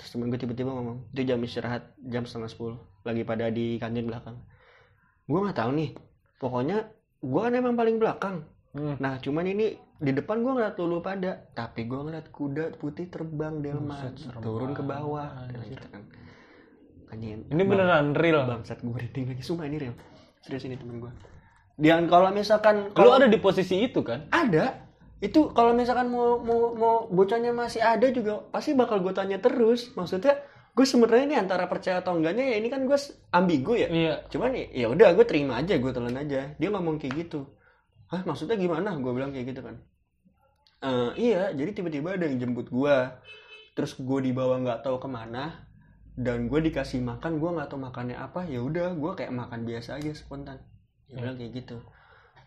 terus 0.00 0.16
temen 0.16 0.33
gue 0.33 0.40
tiba-tiba 0.40 0.73
ngomong 0.73 1.12
itu 1.12 1.28
jam 1.28 1.37
istirahat 1.45 1.92
jam 2.09 2.25
setengah 2.25 2.49
sepuluh. 2.49 2.78
Lagi 3.04 3.21
pada 3.28 3.52
di 3.52 3.76
kantin 3.76 4.09
belakang. 4.09 4.40
Gue 5.28 5.45
nggak 5.45 5.61
tahu 5.61 5.71
nih. 5.76 5.90
Pokoknya 6.40 6.88
gue 7.21 7.40
kan 7.45 7.52
emang 7.52 7.76
paling 7.76 8.00
belakang. 8.00 8.49
Hmm. 8.71 8.95
nah 9.02 9.19
cuman 9.19 9.50
ini 9.50 9.75
di 9.99 10.14
depan 10.14 10.40
gue 10.40 10.52
ngeliat 10.57 10.78
lu 10.80 11.04
pada. 11.04 11.52
Tapi 11.52 11.85
gue 11.85 12.00
ngeliat 12.00 12.33
kuda 12.33 12.80
putih 12.80 13.12
terbang 13.12 13.61
delman 13.61 14.16
turun 14.40 14.73
ke 14.73 14.80
bawah. 14.80 15.45
anjir. 15.45 15.76
gitu 15.76 15.87
kan. 15.92 16.02
Anjing, 17.11 17.42
Ini 17.50 17.59
bang- 17.59 17.69
beneran 17.69 18.07
real. 18.14 18.47
bangsat 18.47 18.80
gue 18.80 18.88
merinding 18.88 19.35
lagi. 19.35 19.42
Sumpah 19.45 19.66
ini 19.69 19.76
real. 19.76 19.95
Serius 20.40 20.64
ini 20.64 20.80
temen 20.80 21.02
gue 21.04 21.12
dan 21.80 22.12
kalau 22.12 22.28
misalkan 22.28 22.92
kalau 22.92 23.16
ada 23.16 23.25
di 23.25 23.40
posisi 23.40 23.88
itu 23.88 24.04
kan? 24.04 24.28
ada 24.28 24.89
itu 25.21 25.53
kalau 25.53 25.77
misalkan 25.77 26.09
mau 26.09 26.41
mau 26.41 26.73
mau 26.73 26.97
bocahnya 27.12 27.53
masih 27.53 27.85
ada 27.85 28.09
juga 28.09 28.41
pasti 28.49 28.73
bakal 28.73 29.05
gue 29.05 29.12
tanya 29.12 29.37
terus. 29.37 29.93
Maksudnya 29.93 30.41
gue 30.73 30.87
sebenarnya 30.89 31.25
ini 31.29 31.37
antara 31.37 31.69
percaya 31.69 32.00
atau 32.00 32.17
enggaknya 32.17 32.49
ya 32.49 32.57
ini 32.57 32.73
kan 32.73 32.89
gue 32.89 32.99
ambigu 33.31 33.77
ya. 33.77 33.89
Iya. 33.93 34.15
cuman 34.33 34.57
ya- 34.57 34.71
ya 34.73 34.87
udah 34.89 35.12
gue 35.12 35.27
terima 35.29 35.61
aja 35.61 35.77
gue 35.77 35.93
telan 35.93 36.17
aja. 36.17 36.57
Dia 36.57 36.69
ngomong 36.73 36.97
kayak 36.97 37.29
gitu. 37.29 37.45
Hah 38.09 38.25
maksudnya 38.25 38.57
gimana? 38.57 38.97
Gue 38.97 39.12
bilang 39.12 39.31
kayak 39.31 39.53
gitu 39.53 39.61
kan. 39.61 39.77
"Eh, 40.81 41.11
iya 41.21 41.53
jadi 41.53 41.71
tiba-tiba 41.77 42.17
ada 42.17 42.25
yang 42.25 42.41
jemput 42.41 42.73
gue 42.73 42.97
terus 43.77 44.00
gue 44.00 44.21
dibawa 44.25 44.57
nggak 44.65 44.81
tahu 44.83 44.97
ke 44.97 45.09
mana 45.09 45.69
dan 46.17 46.49
gue 46.49 46.61
dikasih 46.65 47.05
makan 47.05 47.37
gue 47.37 47.50
nggak 47.53 47.69
tahu 47.69 47.81
makannya 47.81 48.17
apa 48.17 48.49
ya 48.49 48.65
udah 48.65 48.97
gue 48.97 49.12
kayak 49.12 49.37
makan 49.37 49.69
biasa 49.69 50.00
aja 50.00 50.17
spontan. 50.17 50.65
Dia 51.12 51.21
bilang 51.21 51.37
kayak 51.37 51.53
gitu 51.61 51.77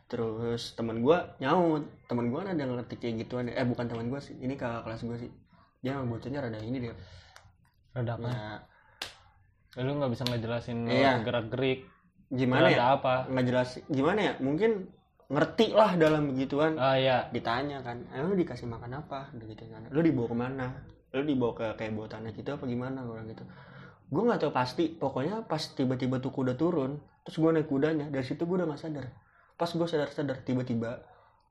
terus 0.07 0.75
teman 0.77 1.01
gue 1.01 1.17
nyaut. 1.41 1.83
Teman 2.07 2.29
gue 2.29 2.39
ada 2.43 2.53
yang 2.55 2.75
ngerti 2.77 2.95
kayak 2.99 3.25
gituan 3.25 3.49
eh 3.49 3.65
bukan 3.65 3.85
teman 3.89 4.07
gue 4.07 4.19
sih. 4.21 4.35
Ini 4.37 4.53
kakak 4.55 4.85
kelas 4.85 5.01
gue 5.05 5.17
sih. 5.27 5.31
Dia 5.83 5.99
emang 5.99 6.15
bocahnya 6.15 6.39
rada 6.43 6.59
ini 6.59 6.77
dia. 6.79 6.95
Rada 7.93 8.15
apa? 8.19 8.29
ya 8.29 9.81
Lu 9.83 9.97
nggak 9.97 10.11
bisa 10.13 10.23
ngejelasin 10.29 10.85
Iya. 10.85 11.21
gerak-gerik. 11.25 11.89
gimana 12.33 12.65
ya? 12.65 12.97
apa? 12.97 13.29
nggak 13.29 13.45
jelas 13.45 13.69
gimana 13.85 14.19
ya? 14.19 14.33
Mungkin 14.41 14.89
ngerti 15.29 15.73
lah 15.77 15.93
dalam 15.97 16.33
begituan. 16.33 16.81
Ah 16.81 16.97
iya. 16.97 17.29
ditanya 17.29 17.85
kan 17.85 18.01
emang 18.09 18.33
lu 18.33 18.41
dikasih 18.41 18.65
makan 18.65 19.01
apa? 19.05 19.29
Gitu 19.37 19.69
kan. 19.69 19.85
Lu 19.93 20.01
dibawa 20.01 20.27
ke 20.29 20.37
mana 20.37 20.67
lu 21.13 21.21
dibawa 21.29 21.53
ke 21.53 21.65
kayak 21.77 21.93
bawa 21.93 22.09
tanah 22.09 22.33
gitu 22.33 22.49
apa 22.57 22.65
gimana? 22.65 23.05
Bilang 23.05 23.29
gitu. 23.29 23.45
Gue 24.09 24.21
nggak 24.25 24.41
tahu 24.41 24.51
pasti. 24.53 24.89
Pokoknya 24.97 25.45
pas 25.45 25.61
tiba-tiba 25.61 26.17
tuh 26.17 26.33
kuda 26.33 26.57
turun 26.57 26.97
terus 27.23 27.39
gue 27.39 27.51
naik 27.55 27.71
kudanya 27.71 28.05
dari 28.11 28.25
situ 28.27 28.43
gue 28.43 28.55
udah 28.59 28.67
gak 28.67 28.81
sadar 28.83 29.07
pas 29.53 29.67
gue 29.67 29.85
sadar 29.85 30.09
sadar 30.09 30.37
tiba-tiba 30.39 31.03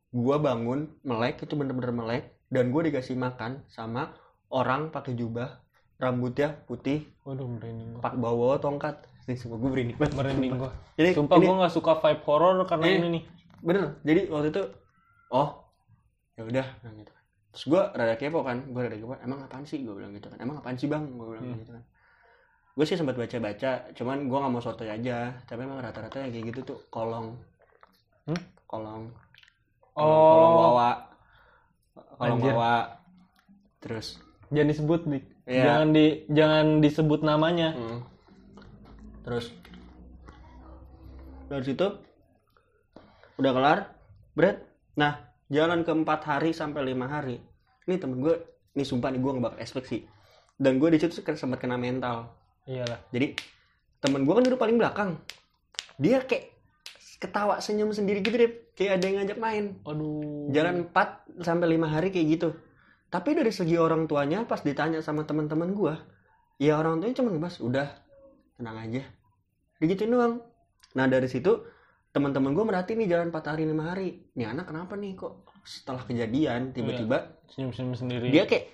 gue 0.09 0.37
bangun 0.39 0.93
melek 1.03 1.41
itu 1.41 1.55
bener-bener 1.55 1.91
melek 1.91 2.25
dan 2.49 2.69
gue 2.69 2.83
dikasih 2.85 3.15
makan 3.15 3.65
sama 3.67 4.13
orang 4.49 4.89
pakai 4.89 5.15
jubah 5.15 5.63
rambutnya 5.97 6.59
putih 6.63 7.07
Waduh 7.23 7.47
merinding 7.49 7.95
gua. 7.95 8.03
pak 8.03 8.15
bawa 8.17 8.59
tongkat. 8.59 9.07
Ini 9.23 9.39
semua 9.39 9.55
gue 9.57 9.71
berani 9.71 9.95
banget. 9.95 10.13
Merinding 10.13 10.53
gua. 10.59 10.71
jadi 10.93 11.15
Sumpah 11.15 11.39
gua 11.39 11.55
nggak 11.63 11.73
suka 11.73 11.93
vibe 11.97 12.23
horror 12.23 12.59
karena 12.67 12.85
Ini- 12.85 12.99
ini 12.99 13.09
nih. 13.09 13.23
bener. 13.63 13.83
Jadi 14.03 14.21
waktu 14.27 14.49
itu 14.51 14.63
oh 15.31 15.49
ya 16.35 16.43
udah 16.43 16.67
bilang 16.77 16.97
gitu. 16.99 17.13
Terus 17.53 17.65
gue 17.65 17.83
rada 17.95 18.15
kepo 18.17 18.43
kan 18.43 18.67
gue 18.67 18.81
rada 18.83 18.97
kepo 18.97 19.15
emang 19.17 19.41
apaan 19.43 19.63
sih? 19.63 19.79
Gue 19.81 19.95
bilang 19.95 20.11
gitu 20.11 20.27
kan. 20.27 20.37
Emang 20.37 20.59
apaan 20.59 20.75
sih 20.75 20.91
bang? 20.91 21.07
Gue 21.07 21.27
bilang 21.31 21.47
Hmm. 21.47 21.57
gitu 21.57 21.71
kan. 21.71 21.85
Gue 22.73 22.85
sih 22.85 22.97
sempat 22.97 23.15
baca 23.15 23.37
baca 23.39 23.71
cuman 23.93 24.19
gue 24.27 24.35
nggak 24.35 24.51
mau 24.51 24.61
sotoy 24.61 24.91
aja. 24.91 25.39
Tapi 25.41 25.61
emang 25.61 25.79
rata-rata 25.79 26.19
yang 26.19 26.35
kayak 26.35 26.47
gitu 26.51 26.61
tuh 26.67 26.79
kolong? 26.89 27.39
Kolong 28.73 29.13
kolong, 29.93 30.09
kolong 30.09 30.53
Oh, 30.57 30.61
wawa 30.73 30.91
kolong 32.17 32.41
Anjir. 32.41 32.53
wawa 32.57 32.75
terus 33.85 34.17
jangan 34.49 34.69
disebut 34.73 35.01
dik. 35.09 35.25
Iya. 35.43 35.63
Jangan 35.67 35.89
di 35.91 36.07
jangan 36.31 36.67
disebut 36.79 37.21
namanya. 37.27 37.69
Hmm. 37.75 38.01
Terus 39.27 39.51
dari 41.51 41.65
situ 41.67 41.87
udah 43.43 43.53
kelar, 43.53 43.79
Brad. 44.39 44.63
Nah, 44.95 45.19
jalan 45.51 45.83
ke 45.83 45.91
empat 45.91 46.21
hari 46.29 46.55
sampai 46.55 46.87
lima 46.87 47.11
hari. 47.11 47.43
Ini 47.89 47.99
temen 47.99 48.23
gue, 48.23 48.39
ini 48.79 48.85
sumpah 48.87 49.11
nih 49.11 49.19
gue 49.19 49.31
nggak 49.35 49.45
bakal 49.59 49.83
sih. 49.83 50.07
Dan 50.55 50.79
gue 50.79 50.95
di 50.95 51.03
situ 51.03 51.19
sempat 51.19 51.59
kena 51.59 51.75
mental. 51.75 52.31
Iyalah. 52.69 53.03
Jadi 53.11 53.35
temen 53.99 54.23
gue 54.23 54.33
kan 54.37 54.43
duduk 54.47 54.61
paling 54.61 54.79
belakang. 54.79 55.19
Dia 55.99 56.23
kayak 56.23 56.52
ketawa 57.23 57.63
senyum 57.63 57.95
sendiri 57.95 58.19
gitu 58.19 58.35
deh, 58.35 58.51
kayak 58.75 58.99
ada 58.99 59.05
yang 59.07 59.17
ngajak 59.23 59.39
main. 59.39 59.65
Aduh. 59.87 60.51
Jalan 60.51 60.91
4 60.91 61.47
sampai 61.47 61.79
5 61.79 61.87
hari 61.87 62.11
kayak 62.11 62.27
gitu. 62.35 62.49
Tapi 63.07 63.39
dari 63.39 63.55
segi 63.55 63.79
orang 63.79 64.11
tuanya 64.11 64.43
pas 64.43 64.59
ditanya 64.67 64.99
sama 64.99 65.23
teman-teman 65.23 65.71
gua, 65.71 66.03
ya 66.59 66.83
orang 66.83 66.99
tuanya 66.99 67.15
cuma 67.15 67.31
ngebahas 67.31 67.63
udah 67.63 67.89
tenang 68.59 68.77
aja. 68.83 69.03
Digituin 69.79 70.11
doang. 70.11 70.43
Nah, 70.99 71.07
dari 71.07 71.31
situ 71.31 71.63
teman-teman 72.11 72.51
gua 72.53 72.67
merhati 72.67 72.99
nih 72.99 73.07
jalan 73.07 73.31
4 73.31 73.51
hari 73.55 73.63
5 73.71 73.79
hari. 73.87 74.09
Nih 74.35 74.51
anak 74.51 74.67
kenapa 74.67 74.99
nih 74.99 75.15
kok 75.15 75.47
setelah 75.63 76.03
kejadian 76.03 76.75
tiba-tiba 76.75 77.39
Senyum-senyum 77.47 77.95
sendiri. 77.95 78.35
dia 78.35 78.51
kayak 78.51 78.67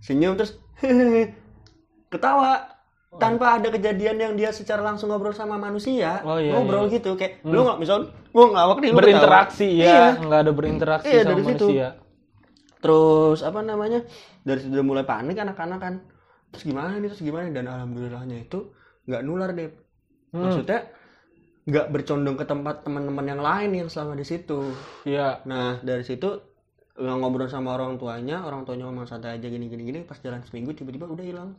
senyum 0.00 0.32
terus 0.40 0.56
ketawa 2.12 2.75
tanpa 3.16 3.56
ada 3.56 3.68
kejadian 3.68 4.16
yang 4.16 4.32
dia 4.32 4.50
secara 4.50 4.80
langsung 4.80 5.08
ngobrol 5.08 5.30
sama 5.30 5.56
manusia 5.56 6.20
Oh, 6.20 6.36
iya, 6.36 6.52
ngobrol 6.52 6.86
iya. 6.86 6.94
gitu 6.94 7.14
kayak 7.14 7.40
Hmm. 7.40 7.50
lu 7.50 7.60
nggak 7.62 7.78
misal 7.78 7.98
gua 8.30 8.46
ngelawak 8.46 8.78
nih 8.78 8.90
berinteraksi 8.92 9.68
ya, 9.74 9.86
Iya. 9.86 10.06
nggak 10.20 10.40
ada 10.40 10.52
berinteraksi 10.52 11.08
Iya, 11.08 11.22
sama 11.22 11.30
dari 11.30 11.42
situ. 11.44 11.66
manusia. 11.68 11.88
terus 12.76 13.40
apa 13.40 13.60
namanya 13.60 14.04
dari 14.40 14.58
situ 14.58 14.72
udah 14.72 14.86
mulai 14.86 15.02
panik 15.02 15.34
anak-anak 15.34 15.78
kan 15.78 15.94
terus 16.48 16.62
gimana 16.62 16.94
nih 16.94 17.08
terus 17.08 17.20
gimana 17.20 17.48
dan 17.50 17.66
alhamdulillahnya 17.66 18.36
itu 18.40 18.70
nggak 19.04 19.22
nular 19.22 19.50
deh 19.50 19.70
Hmm. 20.28 20.42
maksudnya 20.44 20.86
nggak 21.64 21.86
bercondong 21.88 22.36
ke 22.36 22.44
tempat 22.44 22.82
teman-teman 22.82 23.26
yang 23.26 23.40
lain 23.40 23.70
yang 23.74 23.88
selama 23.88 24.14
di 24.14 24.22
situ 24.22 24.70
Iya. 25.02 25.40
nah 25.42 25.80
dari 25.80 26.02
situ 26.02 26.28
nggak 26.94 27.16
ngobrol 27.16 27.46
sama 27.46 27.72
orang 27.72 27.96
tuanya 27.96 28.40
orang 28.40 28.62
tuanya 28.62 28.84
ngomong 28.84 29.04
santai 29.04 29.34
aja 29.34 29.46
gini 29.46 29.66
gini 29.66 29.82
gini 29.84 30.00
pas 30.00 30.16
jalan 30.16 30.40
seminggu 30.42 30.72
tiba-tiba 30.72 31.04
udah 31.04 31.22
hilang 31.22 31.50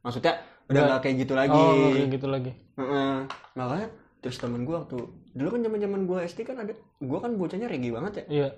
maksudnya 0.00 0.38
udah 0.68 0.82
Nggak- 0.86 1.00
kayak 1.00 1.16
gitu 1.18 1.32
lagi 1.32 1.56
Oh, 1.56 1.72
nggak 1.72 1.90
kayak 1.94 2.10
gitu 2.12 2.26
lagi. 2.26 2.52
Heeh. 2.76 3.14
makanya 3.54 3.88
terus 4.18 4.36
temen 4.36 4.62
gue 4.62 4.74
waktu 4.74 4.96
dulu 5.32 5.48
kan 5.48 5.60
zaman 5.60 5.78
zaman 5.78 6.00
gue 6.04 6.18
SD 6.22 6.40
kan 6.42 6.56
ada 6.58 6.72
gue 6.98 7.18
kan 7.18 7.30
bocahnya 7.34 7.66
reggae 7.66 7.90
banget 7.90 8.12
ya 8.14 8.24
Iya. 8.28 8.48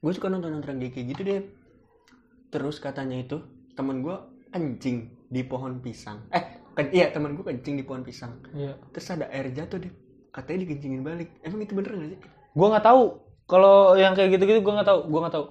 gue 0.00 0.12
suka 0.12 0.26
nonton 0.26 0.50
nonton 0.50 0.80
kayak 0.80 1.06
gitu 1.06 1.20
deh 1.20 1.40
terus 2.48 2.76
katanya 2.76 3.16
itu 3.16 3.38
temen 3.72 4.00
gue 4.00 4.16
kencing 4.50 4.98
di 5.26 5.42
pohon 5.42 5.78
pisang 5.78 6.24
eh 6.30 6.44
kan 6.72 6.88
iya 6.90 7.08
temen 7.08 7.32
gue 7.32 7.44
kencing 7.44 7.76
di 7.76 7.84
pohon 7.84 8.00
pisang 8.00 8.40
Iya. 8.50 8.74
terus 8.90 9.06
ada 9.08 9.28
air 9.28 9.52
jatuh 9.52 9.78
deh 9.78 9.92
katanya 10.30 10.64
dikencingin 10.64 11.02
balik 11.02 11.30
emang 11.40 11.60
itu 11.60 11.72
bener 11.72 11.92
gak 11.94 12.10
sih 12.10 12.20
Gua 12.50 12.66
nggak 12.68 12.82
tahu. 12.84 13.04
Kalau 13.46 13.94
yang 13.94 14.10
kayak 14.10 14.34
gitu-gitu 14.34 14.58
gua 14.60 14.74
nggak 14.74 14.88
tahu. 14.88 15.00
Gua 15.06 15.20
nggak 15.22 15.34
tahu. 15.34 15.46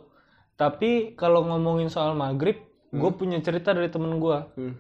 Tapi 0.58 0.92
kalau 1.16 1.48
ngomongin 1.48 1.88
soal 1.88 2.12
maghrib, 2.12 2.60
gue 2.90 3.12
punya 3.14 3.38
cerita 3.40 3.70
dari 3.72 3.88
temen 3.88 4.18
gua. 4.18 4.50
hmm. 4.54 4.74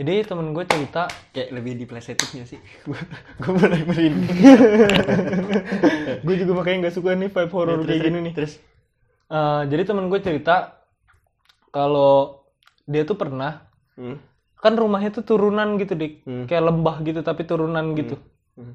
Jadi 0.00 0.24
temen 0.24 0.56
gue 0.56 0.64
cerita, 0.64 1.04
kayak 1.30 1.52
lebih 1.52 1.76
diplesetin 1.76 2.40
gak 2.40 2.48
sih 2.48 2.60
gue 3.40 3.50
mulai 3.52 3.84
merinding 3.84 4.32
gue 6.24 6.34
juga 6.40 6.52
makanya 6.56 6.88
nggak 6.88 6.96
suka 6.96 7.12
nih 7.12 7.28
vibe 7.28 7.52
horror 7.52 7.78
Terus, 7.78 7.86
kayak 7.86 8.02
gini 8.08 8.18
nih. 8.24 8.34
terus 8.34 8.54
Eh, 9.30 9.62
jadi 9.70 9.86
temen 9.86 10.10
gue 10.10 10.18
cerita 10.18 10.82
kalau 11.70 12.42
dia 12.82 13.06
tuh 13.06 13.14
pernah 13.14 13.62
hmm. 13.94 14.18
kan 14.58 14.74
rumahnya 14.74 15.14
tuh 15.14 15.22
turunan 15.22 15.78
gitu 15.78 15.94
dik, 15.94 16.26
Hmm. 16.26 16.44
kayak 16.50 16.66
lembah 16.66 16.96
gitu 17.00 17.22
tapi 17.22 17.46
turunan 17.46 17.94
gitu. 17.94 18.18
Hmm. 18.58 18.74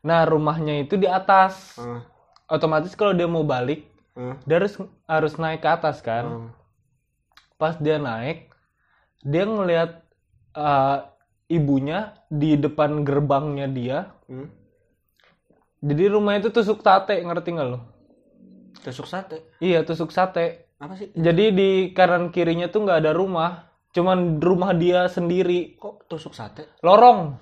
Nah 0.00 0.24
rumahnya 0.24 0.80
itu 0.80 0.96
di 0.96 1.04
atas, 1.04 1.76
Ah, 1.76 2.00
otomatis 2.48 2.96
kalau 2.96 3.12
dia 3.12 3.28
mau 3.28 3.44
balik 3.44 3.84
ah, 4.16 4.40
dia 4.42 4.56
harus 4.56 4.80
harus 5.04 5.36
naik 5.36 5.60
ke 5.60 5.68
atas 5.68 6.00
kan. 6.00 6.24
ah. 6.24 6.48
Pas 7.62 7.78
dia 7.78 8.02
naik, 8.02 8.50
dia 9.22 9.46
ngelihat 9.46 10.02
eh, 10.58 10.98
ibunya 11.46 12.18
di 12.26 12.58
depan 12.58 13.06
gerbangnya 13.06 13.70
dia. 13.70 13.98
Hmm. 14.26 14.50
Jadi 15.78 16.10
rumah 16.10 16.42
itu 16.42 16.50
tusuk 16.50 16.82
sate, 16.82 17.22
ngerti 17.22 17.54
nggak 17.54 17.68
lo? 17.70 17.80
tusuk 18.82 19.06
sate 19.06 19.54
Iya 19.62 19.86
tusuk 19.86 20.10
sate. 20.10 20.74
apa 20.82 20.98
sih 20.98 21.14
Jadi 21.14 21.54
di 21.54 21.70
kanan 21.94 22.34
kirinya 22.34 22.66
tuh 22.66 22.82
nggak 22.82 22.98
ada 23.06 23.12
rumah, 23.14 23.70
cuman 23.94 24.42
rumah 24.42 24.74
dia 24.74 25.06
sendiri. 25.06 25.78
kok 25.78 26.10
tusuk 26.10 26.34
sate 26.34 26.66
Lorong, 26.82 27.38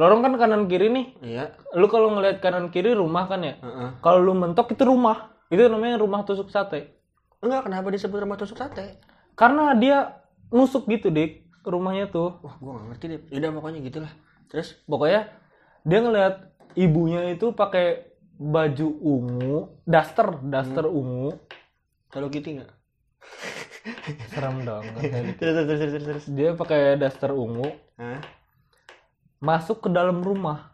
lorong 0.00 0.20
kan 0.24 0.32
kanan 0.40 0.64
kiri 0.72 0.88
nih. 0.88 1.06
iya 1.20 1.52
Lu 1.76 1.84
kalau 1.92 2.16
ngelihat 2.16 2.40
kanan 2.40 2.72
kiri 2.72 2.96
rumah 2.96 3.28
kan 3.28 3.44
ya. 3.44 3.60
Heeh. 3.60 4.00
Kalau 4.00 4.24
lu 4.24 4.32
mentok 4.32 4.72
itu 4.72 4.88
rumah, 4.88 5.36
itu 5.52 5.60
namanya 5.68 6.00
rumah 6.00 6.24
tusuk 6.24 6.48
sate. 6.48 6.96
enggak 7.44 7.68
kenapa 7.68 7.92
disebut 7.92 8.24
rumah 8.24 8.40
tusuk 8.40 8.56
sate 8.56 8.96
Karena 9.34 9.74
dia 9.74 10.18
nusuk 10.54 10.86
gitu 10.86 11.10
dik 11.10 11.42
rumahnya 11.64 12.06
tuh. 12.06 12.38
wah 12.44 12.54
gue 12.60 12.70
gak 12.70 12.86
ngerti 12.92 13.04
deh 13.08 13.20
udah 13.34 13.50
pokoknya 13.56 13.80
gitulah 13.82 14.12
terus 14.46 14.76
Pokoknya 14.84 15.32
dia 15.82 15.98
ngelihat 15.98 16.34
ibunya 16.76 17.32
itu 17.32 17.50
pakai 17.50 18.04
baju 18.34 18.88
ungu, 19.00 19.56
daster, 19.82 20.38
daster 20.44 20.84
ungu. 20.86 21.34
kalau 22.12 22.28
gitu 22.28 22.60
nggak 22.60 22.70
Serem 24.30 24.62
dong. 24.62 24.84
terus 25.40 25.54
terus 25.54 25.66
terus 25.66 25.80
terus 25.80 26.04
terus 26.04 26.24
dia 26.30 26.52
pakai 26.54 26.94
daster 26.94 27.32
ungu 27.32 27.66
Hah? 27.96 28.20
masuk 29.40 29.82
ke 29.84 29.88
dalam 29.90 30.20
rumah. 30.20 30.70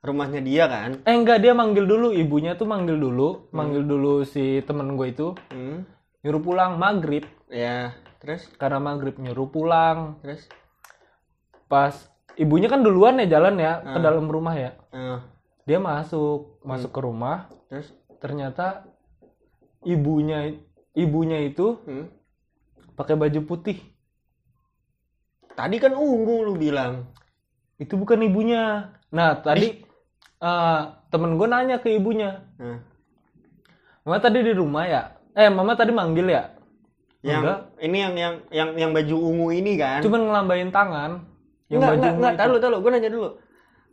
rumahnya 0.00 0.40
dia 0.40 0.64
kan 0.64 1.04
Eh 1.04 1.12
enggak 1.12 1.44
dia 1.44 1.52
manggil 1.52 1.84
dulu 1.84 2.08
ibunya 2.16 2.56
tuh 2.56 2.64
manggil 2.64 2.96
dulu, 2.96 3.52
manggil 3.52 3.84
dulu 3.84 4.24
si 4.24 4.64
temen 4.64 4.96
gue 4.96 5.12
itu 5.12 5.36
hmm. 5.52 5.59
Nyuruh 6.20 6.42
pulang 6.42 6.76
maghrib. 6.76 7.24
Ya 7.48 7.96
terus? 8.20 8.46
Karena 8.60 8.78
maghrib 8.78 9.16
nyuruh 9.16 9.48
pulang. 9.48 10.20
Terus? 10.20 10.46
Pas 11.66 11.94
ibunya 12.36 12.68
kan 12.68 12.84
duluan 12.84 13.20
ya 13.24 13.26
jalan 13.40 13.56
ya 13.56 13.80
ke 13.80 13.98
Hmm. 13.98 14.04
dalam 14.04 14.26
rumah 14.28 14.54
ya. 14.56 14.70
Eh, 14.92 15.18
dia 15.64 15.78
masuk 15.80 16.60
masuk 16.64 16.90
ke 16.92 17.00
rumah. 17.00 17.48
Terus? 17.72 17.92
Ternyata 18.20 18.84
ibunya 19.86 20.52
ibunya 20.92 21.40
itu 21.40 21.80
hmm. 21.88 22.06
pakai 22.96 23.16
baju 23.16 23.40
putih. 23.48 23.80
Tadi 25.56 25.76
kan 25.80 25.96
ungu 25.96 26.44
lu 26.44 26.54
bilang. 26.56 27.08
Itu 27.80 27.96
bukan 27.96 28.20
ibunya. 28.28 28.92
Nah 29.08 29.40
tadi 29.40 29.80
eh, 30.40 30.82
temen 31.08 31.40
gue 31.40 31.48
nanya 31.48 31.80
ke 31.80 31.96
ibunya. 31.96 32.44
Nah, 32.60 32.78
mama 34.04 34.16
tadi 34.20 34.40
di 34.40 34.52
rumah 34.56 34.84
ya 34.88 35.19
eh 35.36 35.50
mama 35.50 35.72
tadi 35.78 35.92
manggil 35.94 36.26
ya? 36.30 36.50
Yang 37.20 37.42
Enggak. 37.44 37.58
ini 37.84 37.96
yang 38.00 38.14
yang 38.16 38.34
yang 38.48 38.70
yang 38.76 38.90
baju 38.96 39.16
ungu 39.20 39.48
ini 39.52 39.76
kan? 39.76 40.00
Cuman 40.00 40.20
ngelambain 40.24 40.70
tangan. 40.72 41.10
Yang 41.68 41.78
enggak 41.78 41.90
baju 41.90 42.00
enggak 42.00 42.12
ungu 42.12 42.20
enggak 42.20 42.36
tahu 42.40 42.52
tahu 42.58 42.78
gue 42.80 42.90
nanya 42.90 43.10
dulu. 43.12 43.28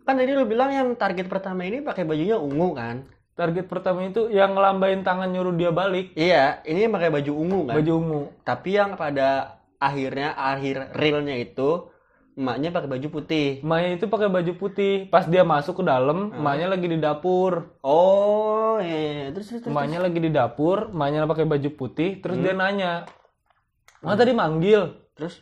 Kan 0.08 0.14
tadi 0.16 0.32
lu 0.32 0.44
bilang 0.48 0.72
yang 0.72 0.88
target 0.96 1.28
pertama 1.28 1.68
ini 1.68 1.84
pakai 1.84 2.08
bajunya 2.08 2.40
ungu 2.40 2.72
kan? 2.72 3.04
Target 3.36 3.68
pertama 3.68 4.08
itu 4.08 4.32
yang 4.32 4.56
ngelambain 4.56 5.04
tangan 5.04 5.30
nyuruh 5.30 5.54
dia 5.54 5.70
balik. 5.76 6.16
Iya 6.16 6.64
ini 6.64 6.88
yang 6.88 6.94
pakai 6.96 7.12
baju 7.12 7.32
ungu 7.36 7.60
kan? 7.68 7.76
Baju 7.76 7.92
ungu. 8.00 8.22
Tapi 8.48 8.70
yang 8.80 8.96
pada 8.96 9.60
akhirnya 9.78 10.34
akhir 10.34 10.96
realnya 10.96 11.36
itu 11.38 11.92
emaknya 12.38 12.70
pakai 12.70 12.86
baju 12.88 13.08
putih 13.10 13.48
emaknya 13.66 13.90
itu 13.98 14.06
pakai 14.06 14.30
baju 14.30 14.54
putih 14.56 14.94
pas 15.10 15.26
dia 15.26 15.42
masuk 15.42 15.82
ke 15.82 15.84
dalam 15.84 16.30
emaknya 16.32 16.70
lagi 16.70 16.86
di 16.86 16.98
dapur 16.98 17.74
oh 17.82 18.78
iya, 18.78 18.98
iya. 19.02 19.26
terus 19.34 19.50
terus, 19.50 19.62
terus. 19.66 19.74
emaknya 19.74 19.98
lagi 20.00 20.22
di 20.22 20.30
dapur 20.30 20.94
emaknya 20.94 21.26
pakai 21.26 21.44
baju 21.44 21.70
putih 21.74 22.22
terus 22.22 22.38
dia 22.38 22.54
Hmm. 22.54 22.62
nanya 22.62 22.92
mama 24.00 24.14
tadi 24.14 24.32
manggil 24.32 24.82
terus 25.18 25.42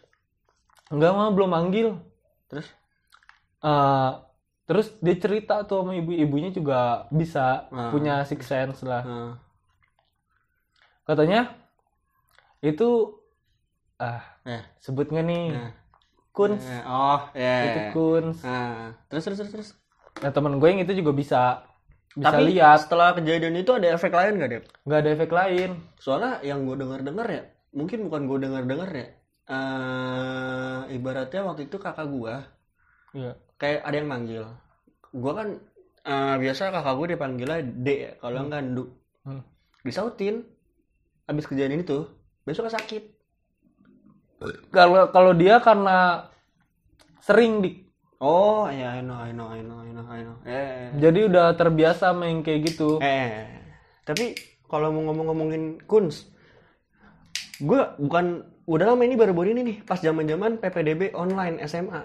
enggak 0.88 1.12
mama 1.12 1.30
belum 1.30 1.52
manggil 1.52 1.88
terus 2.48 2.68
Eh, 3.60 4.12
terus 4.64 4.94
dia 5.02 5.18
cerita 5.18 5.66
tuh 5.66 5.82
sama 5.82 5.98
ibu 5.98 6.14
ibunya 6.14 6.50
juga 6.50 7.10
bisa 7.10 7.66
Ah. 7.68 7.90
punya 7.90 8.22
six 8.22 8.46
sense 8.46 8.86
lah 8.86 9.02
Nah, 9.02 9.34
katanya 11.04 11.50
itu 12.62 13.18
ah 13.98 14.22
Eh. 14.44 14.62
sebut 14.78 15.10
nggak 15.10 15.26
nih 15.26 15.46
Nah. 15.52 15.72
Kuns 16.36 16.60
Eh, 16.60 16.84
oh 16.84 17.22
ya 17.32 17.56
itu 17.64 17.82
kuns 17.96 18.44
nah 18.44 18.92
terus 19.08 19.24
terus 19.24 19.40
terus 19.40 19.52
terus. 19.56 19.70
Nah 20.20 20.32
temen 20.36 20.60
gue 20.60 20.68
yang 20.68 20.84
itu 20.84 20.94
juga 21.00 21.12
bisa 21.16 21.42
bisa 22.16 22.32
tapi 22.32 22.52
lihat. 22.52 22.84
setelah 22.84 23.16
kejadian 23.16 23.56
itu 23.60 23.72
ada 23.72 23.88
efek 23.96 24.12
lain 24.12 24.40
gak 24.40 24.50
deh 24.52 24.62
nggak 24.84 25.00
ada 25.00 25.10
efek 25.16 25.32
lain. 25.32 25.70
Soalnya 26.00 26.44
yang 26.44 26.68
gue 26.68 26.76
dengar 26.76 27.00
dengar 27.04 27.28
ya 27.32 27.44
mungkin 27.76 28.08
bukan 28.08 28.22
gue 28.28 28.38
dengar 28.44 28.64
dengar 28.68 28.90
ya 28.92 29.08
eh 29.46 30.80
ibaratnya 30.92 31.42
waktu 31.48 31.72
itu 31.72 31.78
kakak 31.80 32.08
gue 32.12 32.36
iya. 33.16 33.32
kayak 33.56 33.80
ada 33.88 33.96
yang 33.96 34.10
manggil. 34.12 34.44
Gue 35.16 35.32
kan 35.32 35.48
eh, 36.04 36.36
biasa 36.40 36.76
kakak 36.76 36.96
gue 37.00 37.08
dipanggilnya 37.16 37.60
D 37.64 37.88
ya 37.88 38.12
kalau 38.20 38.44
enggak 38.44 38.62
Ndu. 38.68 38.86
Hmm. 39.26 39.42
disautin 39.82 40.46
habis 41.26 41.50
kejadian 41.50 41.82
itu 41.82 42.06
besok 42.46 42.70
sakit 42.70 43.15
kalau 44.70 45.10
kalau 45.10 45.32
dia 45.34 45.64
karena 45.64 46.28
sering 47.24 47.64
di 47.64 47.86
oh 48.20 48.68
ya 48.70 49.00
I 49.00 49.02
know 49.02 49.18
I 49.18 49.32
know 49.32 49.48
I 49.50 49.62
know 49.64 49.80
I 49.82 49.90
know 49.92 50.06
I 50.06 50.22
know. 50.22 50.38
Eh 50.46 50.94
jadi 51.00 51.32
udah 51.32 51.56
terbiasa 51.56 52.12
main 52.12 52.44
kayak 52.46 52.74
gitu. 52.74 53.00
Eh 53.00 53.48
tapi 54.06 54.38
kalau 54.70 54.94
mau 54.94 55.10
ngomong-ngomongin 55.10 55.82
kuns 55.90 56.30
gue 57.58 57.82
bukan 57.98 58.44
udah 58.68 58.86
lama 58.94 59.04
ini 59.08 59.16
baru-baru 59.16 59.56
ini 59.56 59.62
nih 59.64 59.78
pas 59.88 59.98
zaman 60.04 60.28
zaman 60.28 60.60
PPDB 60.60 61.16
online 61.16 61.64
SMA 61.66 62.04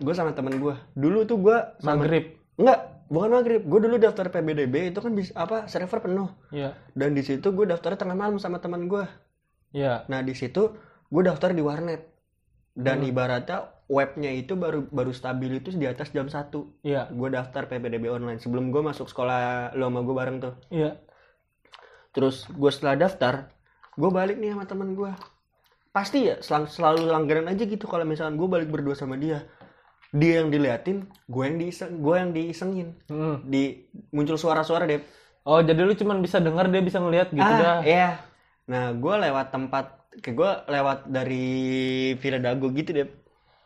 gue 0.00 0.14
sama 0.16 0.32
temen 0.32 0.56
gue 0.56 0.74
dulu 0.96 1.28
tuh 1.28 1.38
gue 1.40 1.56
sama 1.80 2.00
maghrib. 2.00 2.36
Enggak 2.56 2.80
bukan 3.12 3.30
maghrib. 3.30 3.62
Gue 3.68 3.80
dulu 3.84 3.96
daftar 4.00 4.26
PPDB 4.32 4.90
itu 4.90 4.98
kan 4.98 5.12
bisa 5.12 5.32
apa 5.36 5.68
server 5.70 6.00
penuh. 6.02 6.32
Iya. 6.50 6.74
Dan 6.96 7.12
di 7.14 7.22
situ 7.22 7.52
gue 7.52 7.68
daftarnya 7.68 8.00
tengah 8.00 8.16
malam 8.16 8.40
sama 8.40 8.58
teman 8.58 8.88
gue 8.88 9.04
iya. 9.76 10.08
Nah 10.08 10.24
di 10.24 10.32
situ 10.32 10.72
gue 11.10 11.22
daftar 11.22 11.50
di 11.52 11.62
warnet. 11.62 12.02
Dan 12.76 13.00
ibaratnya 13.08 13.72
webnya 13.88 14.28
itu 14.36 14.52
baru 14.52 14.84
baru 14.92 15.08
stabil 15.08 15.64
itu 15.64 15.72
di 15.72 15.88
atas 15.88 16.12
jam 16.12 16.28
1 16.28 16.52
iya. 16.84 17.08
Gue 17.08 17.32
daftar 17.32 17.64
PPDB 17.64 18.12
online. 18.12 18.36
Sebelum 18.36 18.68
gue 18.68 18.82
masuk 18.84 19.08
sekolah 19.08 19.72
lo 19.72 19.88
sama 19.88 20.00
gue 20.04 20.14
bareng 20.14 20.38
tuh. 20.44 20.54
Iya. 20.68 21.00
Terus 22.12 22.44
gue 22.52 22.70
setelah 22.72 23.08
daftar 23.08 23.48
gue 23.96 24.10
balik 24.12 24.36
nih 24.36 24.52
sama 24.52 24.68
teman 24.68 24.92
gue 24.92 25.08
pasti 25.96 26.28
ya 26.28 26.36
selalu, 26.44 26.68
selalu 26.68 27.00
langganan 27.08 27.56
aja 27.56 27.64
gitu 27.64 27.88
kalau 27.88 28.04
misalkan 28.04 28.36
gue 28.36 28.48
balik 28.48 28.68
berdua 28.68 28.92
sama 28.92 29.16
dia. 29.16 29.48
Dia 30.12 30.44
yang 30.44 30.52
diliatin 30.52 31.08
gue 31.24 31.44
yang 31.48 31.56
diiseng 31.56 32.04
gue 32.04 32.14
yang 32.14 32.30
diisengin. 32.36 32.88
Hmm. 33.08 33.40
di 33.48 33.88
muncul 34.12 34.36
suara-suara 34.36 34.84
deh 34.84 35.00
oh 35.46 35.62
jadi 35.62 35.80
lu 35.86 35.94
cuman 35.94 36.18
bisa 36.20 36.42
dengar 36.42 36.66
dia 36.68 36.82
bisa 36.82 36.98
ngelihat 36.98 37.30
gitu 37.30 37.40
dah. 37.40 37.80
ah 37.80 37.86
iya 37.86 38.10
nah 38.66 38.90
gue 38.92 39.14
lewat 39.14 39.46
tempat 39.50 39.86
kayak 40.18 40.34
gue 40.34 40.50
lewat 40.68 40.98
dari 41.06 41.46
Villa 42.18 42.40
Dago 42.40 42.70
gitu 42.70 42.92
deh 42.92 43.08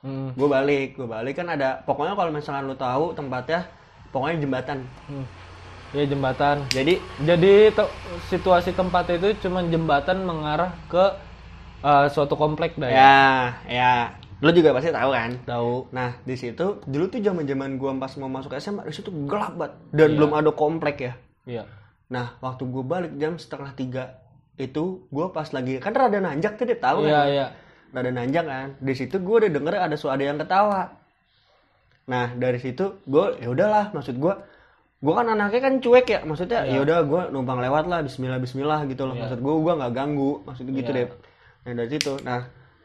Hmm. 0.00 0.32
gue 0.32 0.48
balik 0.48 0.96
gue 0.96 1.04
balik 1.04 1.36
kan 1.36 1.44
ada 1.52 1.84
pokoknya 1.84 2.16
kalau 2.16 2.32
misalkan 2.32 2.64
lu 2.64 2.72
tahu 2.72 3.12
tempatnya 3.12 3.68
pokoknya 4.08 4.40
jembatan. 4.40 4.78
Hmm. 5.04 5.28
ya 5.92 6.08
jembatan. 6.08 6.64
Jadi 6.72 6.96
jadi 7.20 7.68
te- 7.68 7.92
situasi 8.32 8.72
tempat 8.72 9.12
itu 9.12 9.36
cuman 9.44 9.68
jembatan 9.68 10.24
mengarah 10.24 10.72
ke 10.88 11.04
uh, 11.84 12.08
suatu 12.08 12.32
komplek 12.32 12.80
dah 12.80 12.88
ya? 12.88 12.96
Ya 12.96 13.20
ya. 13.68 13.94
Lu 14.40 14.48
juga 14.56 14.72
pasti 14.72 14.88
tahu 14.88 15.12
kan? 15.12 15.36
Tahu. 15.44 15.92
Nah, 15.92 16.16
di 16.24 16.32
situ 16.32 16.80
dulu 16.88 17.04
tuh 17.12 17.20
zaman-zaman 17.20 17.76
gua 17.76 17.92
pas 18.00 18.16
mau 18.16 18.32
masuk 18.32 18.56
SMA, 18.56 18.88
di 18.88 18.96
situ 18.96 19.12
gelap 19.28 19.52
banget. 19.52 19.76
Dan 19.92 20.16
belum 20.16 20.32
ada 20.32 20.48
komplek 20.48 20.96
ya. 20.96 21.12
iya. 21.44 21.68
Nah, 22.08 22.40
waktu 22.40 22.64
gua 22.64 22.84
balik 22.88 23.20
jam 23.20 23.36
setengah 23.36 23.76
tiga 23.76 24.16
itu 24.60 25.08
gua 25.08 25.32
pas 25.32 25.48
lagi 25.48 25.80
kan 25.80 25.90
rada 25.90 26.20
nanjak 26.20 26.54
tuh 26.54 26.68
dia 26.68 26.76
tahu 26.76 27.08
iya 27.08 27.16
kan. 27.16 27.26
iya 27.28 27.46
Rada 27.90 28.10
nanjak 28.14 28.44
kan. 28.46 28.68
Di 28.78 28.94
situ 28.94 29.18
gua 29.18 29.42
udah 29.42 29.50
denger 29.50 29.74
ada 29.74 29.96
suara 29.98 30.22
yang 30.22 30.38
ketawa. 30.38 30.94
Nah, 32.06 32.34
dari 32.34 32.58
situ 32.58 33.02
gua 33.02 33.34
ya 33.38 33.50
udahlah 33.50 33.90
maksud 33.90 34.14
gua 34.14 34.46
gua 34.98 35.22
kan 35.22 35.32
anaknya 35.32 35.60
kan 35.60 35.74
cuek 35.78 36.06
ya 36.06 36.20
maksudnya 36.22 36.66
ya 36.66 36.82
udah 36.82 36.98
gua 37.02 37.22
numpang 37.30 37.58
lewat 37.58 37.88
lah 37.88 38.02
bismillah 38.02 38.36
bismillah 38.36 38.84
gitu 38.84 39.06
loh 39.06 39.16
maksud 39.16 39.40
gua 39.40 39.54
gua 39.58 39.72
nggak 39.80 39.92
ganggu 39.94 40.44
maksud 40.44 40.68
gitu 40.68 40.90
Iya. 40.92 40.98
deh 41.02 41.08
nah 41.60 41.72
dari 41.72 41.88
situ 41.88 42.12
nah 42.20 42.40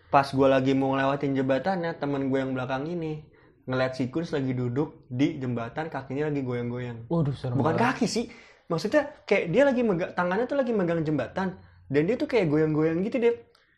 pas 0.07 0.27
gua 0.31 0.47
lagi 0.47 0.71
mau 0.71 0.95
ngelewatin 0.95 1.35
jembatannya 1.35 1.91
temen 1.97 2.31
gue 2.31 2.39
yang 2.39 2.55
belakang 2.55 2.88
ini 2.88 3.19
ngeliat 3.65 3.93
si 3.93 4.07
Kuns 4.07 4.31
lagi 4.31 4.55
duduk 4.55 5.03
di 5.11 5.35
jembatan 5.35 5.91
kakinya 5.91 6.31
lagi 6.31 6.39
goyang-goyang 6.39 7.09
waduh 7.09 7.35
serem 7.35 7.59
bukan 7.59 7.75
banget. 7.75 7.99
kaki 7.99 8.05
sih 8.07 8.25
maksudnya 8.65 9.13
kayak 9.30 9.54
dia 9.54 9.63
lagi 9.65 9.82
megang 9.86 10.12
tangannya 10.17 10.45
tuh 10.49 10.58
lagi 10.58 10.71
megang 10.73 11.06
jembatan 11.06 11.58
dan 11.86 12.01
dia 12.10 12.15
tuh 12.17 12.25
kayak 12.25 12.49
goyang-goyang 12.49 13.06
gitu 13.06 13.21
deh 13.21 13.36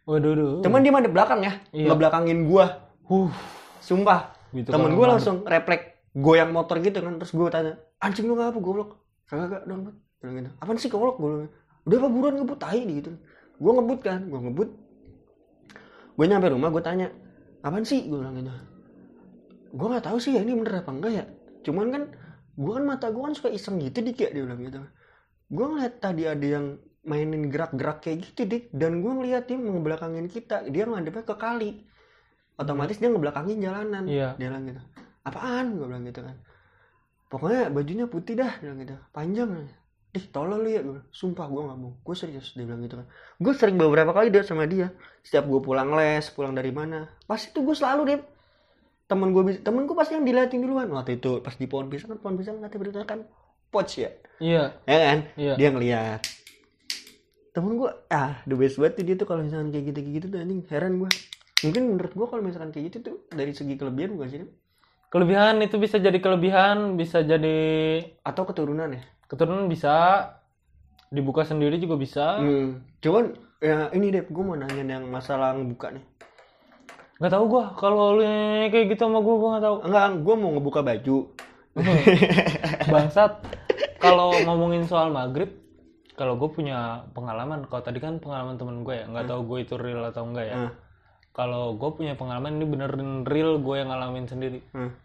waduh 0.07 0.31
waduh. 0.31 0.51
cuman 0.63 0.79
dia 0.79 0.91
di 0.95 1.11
belakang 1.11 1.39
ya 1.43 1.53
Iya. 1.75 1.87
ngebelakangin 1.91 2.47
gua. 2.47 2.65
Huh. 3.07 3.31
Sumpah. 3.83 4.35
Gitu 4.51 4.67
temen 4.71 4.91
kan, 4.91 4.95
gue 4.95 5.05
madep. 5.07 5.13
langsung 5.15 5.37
refleks 5.43 5.85
goyang 6.15 6.51
motor 6.55 6.79
gitu 6.79 6.99
kan 7.03 7.19
terus 7.19 7.31
gue 7.35 7.47
tanya 7.51 7.75
anjing 7.99 8.27
lu 8.27 8.35
ngapa 8.39 8.59
goblok? 8.59 8.99
Kagak 9.27 9.47
kagak 9.51 9.63
dong 9.67 9.81
bilang 10.23 10.35
gitu 10.39 10.49
apaan 10.59 10.77
sih 10.79 10.89
goblok? 10.91 11.19
Gue 11.19 11.51
udah 11.87 11.97
apa 11.99 12.07
buruan 12.11 12.35
ngebut 12.39 12.59
tai 12.59 12.83
gitu. 12.83 13.11
Gue 13.59 13.71
ngebut 13.75 13.99
kan 14.03 14.23
gue 14.27 14.39
ngebut. 14.39 14.69
Gue 16.17 16.25
nyampe 16.25 16.47
rumah 16.51 16.71
gue 16.71 16.83
tanya 16.83 17.07
apaan 17.63 17.83
sih? 17.83 18.07
Gue 18.07 18.23
bilang 18.23 18.35
gitu. 18.39 18.51
Gue 19.75 19.87
nggak 19.91 20.05
tahu 20.07 20.17
sih 20.19 20.35
ya 20.35 20.41
ini 20.43 20.55
bener 20.55 20.83
apa 20.83 20.91
enggak 20.91 21.11
ya. 21.11 21.23
Cuman 21.67 21.87
kan 21.91 22.03
gue 22.57 22.71
kan 22.73 22.83
mata 22.83 23.13
gue 23.13 23.21
kan 23.21 23.33
suka 23.37 23.53
iseng 23.53 23.77
gitu 23.77 24.01
dik 24.01 24.17
ya 24.17 24.29
dia 24.33 24.41
bilang 24.41 24.61
gitu. 24.65 24.81
Gue 25.47 25.65
ngeliat 25.69 26.01
tadi 26.01 26.25
ada 26.25 26.41
yang 26.41 26.81
mainin 27.05 27.47
gerak-gerak 27.53 28.01
kayak 28.01 28.33
gitu 28.33 28.49
dik. 28.49 28.73
Dan 28.73 29.05
gue 29.05 29.11
ngeliat 29.13 29.45
dia 29.45 29.55
ngebelakangin 29.61 30.27
kita. 30.27 30.65
Dia 30.67 30.89
ngadepnya 30.89 31.23
ke 31.23 31.35
kali. 31.37 31.85
Otomatis 32.57 32.97
dia 32.97 33.13
ngebelakangin 33.13 33.61
jalanan. 33.61 34.03
Iya. 34.09 34.33
dia 34.35 34.49
bilang 34.49 34.65
gitu. 34.65 34.81
Apaan? 35.21 35.77
Gue 35.77 35.85
bilang 35.85 36.03
gitu 36.09 36.25
kan. 36.25 36.35
Pokoknya 37.29 37.69
bajunya 37.69 38.05
putih 38.09 38.33
dah 38.33 38.57
dia 38.57 38.73
bilang 38.73 38.79
gitu. 38.81 38.95
Panjang. 39.13 39.49
Ih 40.17 40.25
tolol 40.33 40.65
lu 40.65 40.69
ya 40.73 40.81
gue 40.81 40.99
sumpah 41.13 41.45
gue 41.45 41.61
nggak 41.61 41.77
mau. 41.77 41.93
Gue 42.01 42.15
serius 42.17 42.57
dia 42.57 42.65
bilang 42.65 42.81
gitu 42.81 42.97
kan. 42.97 43.07
Gue 43.37 43.53
sering 43.53 43.77
beberapa 43.77 44.17
kali 44.17 44.33
dia 44.33 44.41
sama 44.41 44.65
dia. 44.65 44.89
Setiap 45.21 45.45
gue 45.45 45.61
pulang 45.61 45.93
les 45.93 46.25
pulang 46.33 46.57
dari 46.57 46.73
mana 46.73 47.05
pas 47.29 47.37
itu 47.37 47.61
gue 47.61 47.75
selalu 47.77 48.01
deh 48.09 48.19
temen 49.07 49.31
gue 49.31 49.63
temen 49.63 49.87
gue 49.87 49.95
pasti 49.95 50.19
yang 50.19 50.27
diliatin 50.27 50.61
duluan. 50.61 50.91
Waktu 50.91 51.19
itu 51.19 51.39
pas 51.39 51.55
di 51.55 51.65
pohon 51.65 51.87
pisang 51.87 52.15
kan 52.15 52.19
pohon 52.19 52.35
pisang 52.35 52.59
nanti 52.59 52.75
berita 52.75 53.07
kan 53.07 53.23
poch 53.71 53.99
ya? 53.99 54.11
Iya. 54.43 54.63
Ya 54.83 54.97
kan? 54.99 55.17
Iya. 55.39 55.53
Dia 55.55 55.69
ngeliat. 55.71 56.21
Temen 57.55 57.79
gue 57.79 57.89
ah 58.13 58.37
the 58.45 58.53
best 58.53 58.77
banget 58.77 59.01
tuh 59.01 59.03
dia 59.07 59.15
tuh 59.17 59.25
kalau 59.25 59.41
misalkan 59.41 59.73
kayak 59.73 59.89
gitu 59.89 59.99
kayak 60.03 60.15
gitu 60.21 60.25
tuh 60.29 60.39
anjing 60.43 60.61
heran 60.69 61.01
gue 61.01 61.09
mungkin 61.65 61.83
menurut 61.89 62.13
gue 62.13 62.27
kalau 62.29 62.43
misalkan 62.45 62.69
kayak 62.69 62.93
gitu 62.93 62.97
tuh 63.01 63.15
dari 63.33 63.49
segi 63.49 63.73
kelebihan 63.81 64.13
bukan 64.13 64.27
sih 64.29 64.39
kelebihan 65.09 65.57
itu 65.65 65.81
bisa 65.81 65.97
jadi 65.97 66.19
kelebihan 66.21 66.99
bisa 66.99 67.25
jadi 67.25 67.57
atau 68.21 68.45
keturunan 68.45 68.93
ya? 68.93 69.01
keturunan 69.25 69.65
bisa 69.65 70.23
dibuka 71.07 71.47
sendiri 71.47 71.79
juga 71.79 71.95
bisa. 71.97 72.37
Hmm. 72.43 72.83
cuman 73.01 73.33
ya 73.57 73.89
ini 73.95 74.13
deh 74.13 74.23
gue 74.29 74.43
mau 74.43 74.53
nanya 74.53 74.85
yang 74.85 75.09
masalah 75.09 75.57
ngebuka 75.57 75.97
nih 75.97 76.05
nggak 77.17 77.33
tahu 77.33 77.43
gua. 77.49 77.73
Kalau 77.77 78.17
lu 78.17 78.23
kayak 78.69 78.93
gitu 78.93 79.01
sama 79.05 79.19
gua 79.21 79.35
gua 79.37 79.49
nggak 79.57 79.65
tahu. 79.65 79.75
Enggak 79.85 80.05
gue 80.21 80.35
mau 80.37 80.49
ngebuka 80.53 80.81
baju. 80.85 81.17
Bangsat. 82.93 83.31
Kalau 83.97 84.33
ngomongin 84.45 84.85
soal 84.85 85.09
maghrib 85.09 85.67
kalau 86.17 86.33
gue 86.33 86.49
punya 86.49 87.05
pengalaman 87.13 87.69
kalau 87.69 87.85
tadi 87.85 88.01
kan 88.01 88.17
pengalaman 88.17 88.57
temen 88.57 88.81
gue 88.81 88.95
ya 88.97 89.05
nggak 89.05 89.29
tahu 89.29 89.41
gue 89.53 89.57
itu 89.69 89.77
real 89.77 90.01
atau 90.01 90.25
enggak 90.25 90.49
ya. 90.49 90.57
Hmm. 90.57 90.71
kalau 91.29 91.77
gue 91.77 91.89
punya 91.93 92.17
pengalaman 92.17 92.57
ini 92.57 92.65
bener 92.65 92.89
real 93.29 93.61
gue 93.61 93.75
yang 93.77 93.93
ngalamin 93.93 94.25
sendiri. 94.25 94.65
Hmm. 94.73 94.97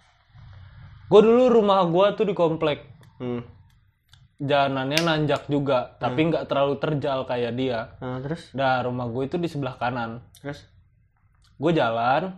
gue 1.13 1.21
dulu 1.21 1.53
rumah 1.53 1.85
gue 1.85 2.07
tuh 2.17 2.25
di 2.25 2.33
komplek. 2.33 2.89
Hmm. 3.21 3.45
jalanannya 4.43 5.07
nanjak 5.07 5.47
juga 5.47 5.95
tapi 6.03 6.33
nggak 6.33 6.49
terlalu 6.49 6.81
terjal 6.81 7.29
kayak 7.29 7.53
dia. 7.55 7.95
Nah, 8.01 8.19
terus? 8.25 8.51
Nah 8.57 8.81
rumah 8.83 9.07
gue 9.13 9.29
itu 9.29 9.37
di 9.37 9.47
sebelah 9.47 9.77
kanan. 9.79 10.25
Terus 10.41 10.72
gue 11.63 11.73
jalan 11.79 12.35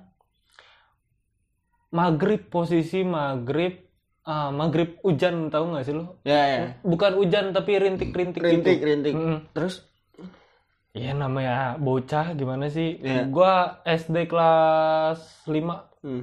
maghrib 1.89 2.45
posisi 2.53 3.01
maghrib 3.01 3.81
ah 4.29 4.53
maghrib 4.53 5.01
hujan 5.01 5.49
tahu 5.49 5.73
nggak 5.73 5.85
sih 5.89 5.97
lo 5.97 6.21
ya 6.29 6.43
ya 6.45 6.61
bukan 6.85 7.17
hujan 7.17 7.57
tapi 7.57 7.81
rintik-rintik 7.81 8.41
rintik 8.45 8.79
gitu 8.81 8.89
rintik 8.89 9.15
Mm-mm. 9.17 9.39
terus 9.57 9.89
Iya 10.95 11.11
namanya 11.11 11.75
bocah 11.83 12.39
gimana 12.39 12.71
sih? 12.71 13.03
Iya. 13.03 13.27
Gua 13.27 13.83
SD 13.83 14.31
kelas 14.31 15.43
5 15.43 16.07
hmm. 16.07 16.23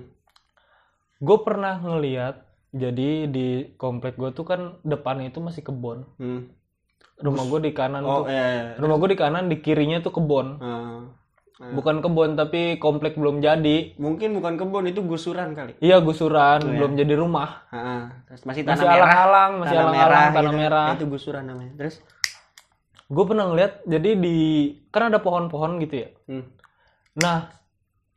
Gue 1.22 1.38
pernah 1.44 1.76
ngeliat 1.78 2.48
jadi 2.72 3.28
di 3.28 3.76
komplek 3.76 4.16
gue 4.16 4.32
tuh 4.32 4.48
kan 4.48 4.80
depannya 4.88 5.28
itu 5.28 5.44
masih 5.44 5.68
kebon. 5.68 6.08
Hmm. 6.16 6.56
Rumah 7.20 7.44
gue 7.52 7.60
di 7.68 7.72
kanan 7.76 8.02
oh 8.08 8.24
tuh. 8.24 8.32
ya, 8.32 8.48
ya. 8.48 8.64
Rumah 8.80 8.96
gue 8.96 9.10
di 9.12 9.20
kanan 9.20 9.52
di 9.52 9.60
kirinya 9.60 10.00
tuh 10.00 10.16
kebon. 10.16 10.48
Ah. 10.64 11.04
Ah. 11.62 11.70
Bukan 11.72 12.02
kebon 12.02 12.34
tapi 12.34 12.62
komplek 12.76 13.14
belum 13.14 13.38
jadi. 13.38 13.94
mungkin 13.96 14.34
bukan 14.34 14.58
kebun 14.58 14.84
itu 14.84 15.00
gusuran 15.02 15.54
kali 15.54 15.78
Iya 15.78 16.02
gusuran 16.02 16.58
belum 16.66 16.98
jadi 16.98 17.14
rumah. 17.14 17.70
Ah, 17.70 18.26
terus 18.26 18.42
masih 18.44 18.66
tanah 18.66 18.76
Masih 18.76 18.88
merah 18.88 18.98
alang-alang, 18.98 19.52
masih 19.56 19.72
tanah 19.72 19.86
alang-alang, 19.86 20.32
tanah 20.32 20.42
gitu. 20.48 20.58
merah. 20.58 20.88
itu 20.92 21.06
gusuran 21.08 21.44
namanya 21.46 21.74
terus 21.78 21.96
gue 23.06 23.24
pernah 23.24 23.46
ngeliat 23.46 23.74
jadi 23.86 24.10
di 24.16 24.38
kan 24.88 25.08
ada 25.08 25.20
pohon-pohon 25.20 25.72
gitu 25.80 25.96
ya 26.00 26.10
Hmm. 26.26 26.48
nah 27.14 27.52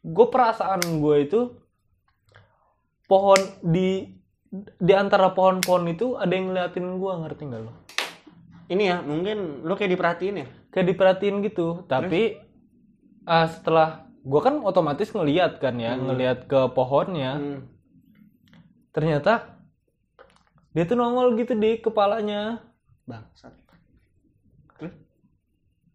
gue 0.00 0.26
perasaan 0.26 0.78
gue 0.96 1.16
itu 1.20 1.40
pohon 3.04 3.36
di 3.60 4.06
di 4.78 4.92
antara 4.94 5.28
pohon-pohon 5.30 5.84
itu 5.88 6.14
ada 6.14 6.30
yang 6.30 6.48
ngeliatin 6.48 6.86
gue 6.94 7.12
ngerti 7.18 7.42
nggak 7.44 7.60
lo 7.60 7.72
Ini 8.64 8.80
ya, 8.82 8.96
mungkin 8.98 9.60
lu 9.60 9.74
kayak 9.74 9.92
diperhatiin 9.92 10.36
ya? 10.38 10.46
kayak 10.70 10.86
diperhatiin 10.88 11.36
gitu 11.42 11.84
tapi 11.84 12.38
ah, 13.24 13.46
setelah 13.46 13.88
gue 14.20 14.40
kan 14.40 14.60
otomatis 14.60 15.10
ngeliat 15.10 15.58
kan 15.58 15.76
ya 15.76 15.94
ngeliat 15.94 16.44
ke 16.44 16.60
pohonnya 16.70 17.32
Hmm. 17.34 17.60
ternyata 18.90 19.58
dia 20.70 20.84
tuh 20.84 20.94
nongol 20.94 21.34
gitu 21.34 21.52
di 21.52 21.78
kepalanya 21.78 22.64
Bangsat. 23.04 23.52
Terus? 24.74 24.94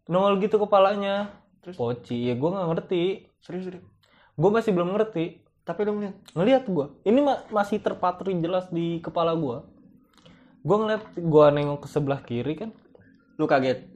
nongol 0.05 0.37
gitu 0.39 0.55
kepalanya 0.57 1.33
Terus? 1.59 1.75
poci 1.75 2.27
ya 2.27 2.33
gue 2.33 2.49
nggak 2.49 2.67
ngerti 2.69 3.03
Serius, 3.39 3.65
serius. 3.65 3.85
gue 4.33 4.49
masih 4.49 4.71
belum 4.71 4.93
ngerti 4.93 5.25
Tapi 5.61 5.85
dong 5.85 5.99
lihat. 5.99 6.15
ngelihat 6.31 6.63
gue 6.65 6.85
ini 7.03 7.19
ma- 7.19 7.45
masih 7.49 7.77
terpatri 7.77 8.33
jelas 8.35 8.69
di 8.69 8.97
kepala 8.99 9.33
gue 9.33 9.57
gue 10.59 10.75
ngeliat 10.75 11.03
gue 11.13 11.45
nengok 11.51 11.79
ke 11.81 11.87
sebelah 11.87 12.19
kiri 12.19 12.53
kan 12.55 12.69
Lu 13.35 13.45
kaget. 13.45 13.87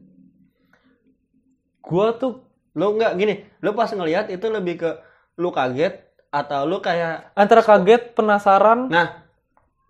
gue 1.82 2.08
tuh 2.16 2.34
Lu 2.74 2.98
nggak 2.98 3.14
gini, 3.18 3.46
lu 3.62 3.72
pas 3.78 3.90
ngelihat 3.90 4.30
itu 4.34 4.46
lebih 4.50 4.82
ke 4.82 4.90
lu 5.38 5.50
kaget 5.50 6.02
atau 6.34 6.66
lu 6.66 6.82
kayak 6.82 7.34
antara 7.38 7.62
kaget 7.62 8.18
penasaran 8.18 8.90
nah. 8.90 9.22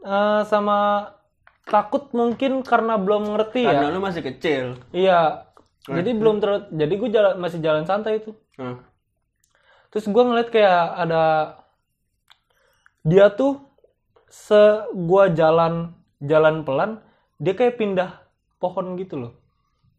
eh, 0.03 0.41
sama 0.43 1.11
takut 1.63 2.11
mungkin 2.11 2.59
karena 2.67 2.99
belum 2.99 3.31
ngerti 3.31 3.63
karena 3.63 3.87
ya 3.87 3.93
lu 3.95 3.99
masih 4.03 4.21
kecil. 4.23 4.65
iya. 4.91 5.47
Nah, 5.83 5.99
jadi 5.99 6.15
belum 6.15 6.39
ter 6.39 6.71
jadi 6.71 6.93
gue 6.95 7.09
jalan 7.11 7.33
masih 7.43 7.59
jalan 7.59 7.83
santai 7.83 8.23
itu. 8.23 8.31
Hmm. 8.55 8.79
terus 9.91 10.07
gue 10.07 10.23
ngeliat 10.23 10.47
kayak 10.53 10.83
ada 10.95 11.23
dia 13.03 13.27
tuh 13.35 13.59
se 14.31 14.87
gua 14.95 15.29
jalan 15.29 15.93
jalan 16.23 16.63
pelan 16.63 17.03
dia 17.37 17.53
kayak 17.53 17.77
pindah 17.77 18.23
pohon 18.57 18.95
gitu 18.97 19.19
loh 19.19 19.31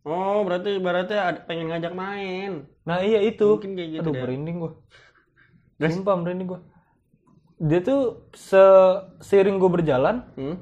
Oh, 0.04 0.44
berarti 0.44 0.76
berarti 0.76 1.12
ada 1.12 1.40
pengen 1.40 1.72
ngajak 1.72 1.92
main. 1.92 2.68
nah 2.84 3.00
iya 3.00 3.20
itu 3.20 3.56
Mungkin 3.56 3.72
kayak 3.72 3.90
gitu 3.90 4.02
aduh 4.02 4.12
deh. 4.12 4.20
merinding 4.20 4.56
gue 4.58 4.72
Terus? 5.74 5.92
sumpah 5.94 6.14
merinding 6.14 6.48
gue 6.50 6.60
dia 7.56 7.80
tuh 7.80 8.00
se 8.30 8.60
seiring 9.18 9.56
gue 9.56 9.70
berjalan 9.72 10.28
Hmm? 10.34 10.60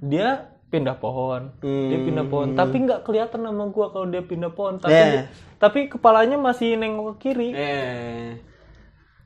dia 0.00 0.46
pindah 0.70 0.94
pohon 0.94 1.50
dia 1.58 1.98
Hmm. 1.98 2.06
pindah 2.06 2.26
pohon 2.26 2.48
tapi 2.54 2.76
nggak 2.80 3.02
kelihatan 3.02 3.42
sama 3.42 3.64
gue 3.66 3.86
kalau 3.90 4.06
dia 4.06 4.22
pindah 4.22 4.48
pohon 4.48 4.78
tapi 4.78 4.94
Eh. 4.94 5.26
tapi 5.58 5.90
kepalanya 5.90 6.38
masih 6.38 6.78
nengok 6.78 7.18
ke 7.18 7.26
kiri 7.26 7.50
Eh. 7.50 8.38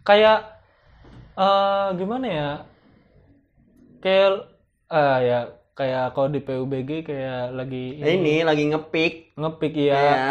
kayak 0.02 0.40
eh 1.34 1.88
gimana 1.94 2.26
ya 2.26 2.50
kayak 4.00 4.48
ah 4.86 5.18
ya 5.18 5.38
kayak 5.72 6.12
kalau 6.12 6.28
di 6.28 6.40
PUBG 6.40 6.90
kayak 7.02 7.52
lagi 7.52 7.98
Eh, 7.98 8.14
ini 8.14 8.40
lagi 8.40 8.64
ngepick. 8.64 9.23
Ngepik 9.34 9.74
Ya. 9.74 9.94
ya 9.94 10.28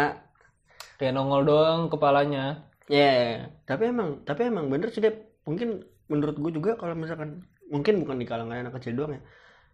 kayak 0.96 1.12
nongol 1.12 1.44
doang 1.44 1.80
kepalanya 1.88 2.64
Ya. 2.84 3.48
Tapi 3.64 3.88
emang 3.88 4.20
tapi 4.22 4.44
emang 4.44 4.68
bener 4.68 4.88
sih 4.88 5.00
Dep. 5.00 5.16
Mungkin 5.42 5.80
menurut 6.04 6.36
gue 6.36 6.52
juga 6.52 6.76
kalau 6.76 6.92
misalkan 6.92 7.40
mungkin 7.66 7.96
bukan 7.98 8.16
di 8.16 8.24
kalangan 8.24 8.60
anak 8.60 8.76
kecil 8.76 8.92
doang 8.94 9.16
ya. 9.16 9.22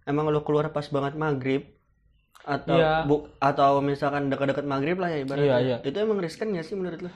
Emang 0.04 0.26
lo 0.26 0.40
keluar 0.40 0.70
pas 0.70 0.86
banget 0.86 1.14
maghrib 1.14 1.66
atau 2.40 2.72
Iya. 2.72 3.04
bu, 3.04 3.28
atau 3.36 3.78
misalkan 3.80 4.26
dekat-dekat 4.26 4.62
maghrib 4.62 4.96
lah 4.96 5.10
ya 5.10 5.18
ibaratnya. 5.20 5.44
Iya, 5.44 5.56
iya. 5.60 5.76
Itu 5.82 5.98
emang 5.98 6.18
riskan 6.18 6.50
ya 6.50 6.62
sih 6.62 6.74
menurut 6.74 7.02
lo? 7.02 7.12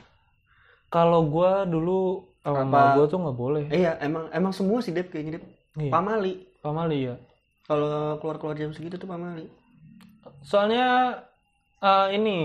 kalau 0.86 1.26
gua 1.26 1.62
dulu 1.64 2.22
sama 2.40 2.94
gua 2.94 3.06
tuh 3.06 3.18
nggak 3.18 3.34
boleh 3.36 3.64
Iya, 3.66 3.98
emang 3.98 4.30
emang 4.30 4.50
semua 4.50 4.78
sih 4.78 4.90
Dep 4.90 5.08
kayaknya 5.08 5.38
Dep. 5.38 5.44
Iya. 5.76 5.90
Pamali. 5.90 6.34
pamali 6.58 6.98
ya 7.04 7.14
Kalau 7.64 8.18
keluar-keluar 8.18 8.54
jam 8.54 8.70
segitu 8.70 8.94
tuh 8.94 9.06
pamali. 9.06 9.46
soalnya 10.40 11.18
eh, 11.84 12.06
ini 12.16 12.38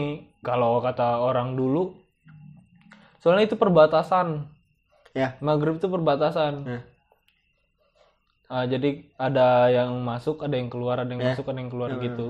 kalau 0.44 0.84
kata 0.84 1.20
orang 1.20 1.56
dulu 1.56 1.96
soalnya 3.20 3.48
itu 3.48 3.56
perbatasan 3.56 4.48
Ya. 5.12 5.34
maghrib 5.42 5.80
itu 5.80 5.88
perbatasan 5.90 6.54
Ya. 6.68 6.80
Ah, 8.50 8.66
jadi 8.66 9.06
ada 9.16 9.70
yang 9.70 9.94
masuk 10.02 10.42
ada 10.42 10.58
yang 10.58 10.70
keluar 10.70 11.02
ada 11.02 11.10
yang 11.10 11.22
Ya. 11.22 11.34
masuk 11.34 11.50
ada 11.50 11.60
yang 11.62 11.70
keluar 11.70 11.90
Ya, 11.94 12.02
gitu 12.02 12.28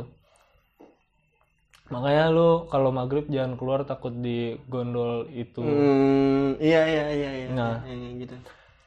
makanya 1.89 2.29
lu 2.29 2.69
kalau 2.69 2.93
maghrib 2.93 3.25
jangan 3.27 3.57
keluar 3.57 3.81
takut 3.81 4.13
di 4.13 4.61
gondol 4.69 5.25
itu 5.33 5.57
Hmm, 5.65 6.53
iya 6.61 6.85
iya 6.85 7.05
iya 7.09 7.31
iya. 7.33 7.47
Nah. 7.49 7.81
Iya, 7.81 7.93
iya, 7.97 8.09
gitu. 8.21 8.35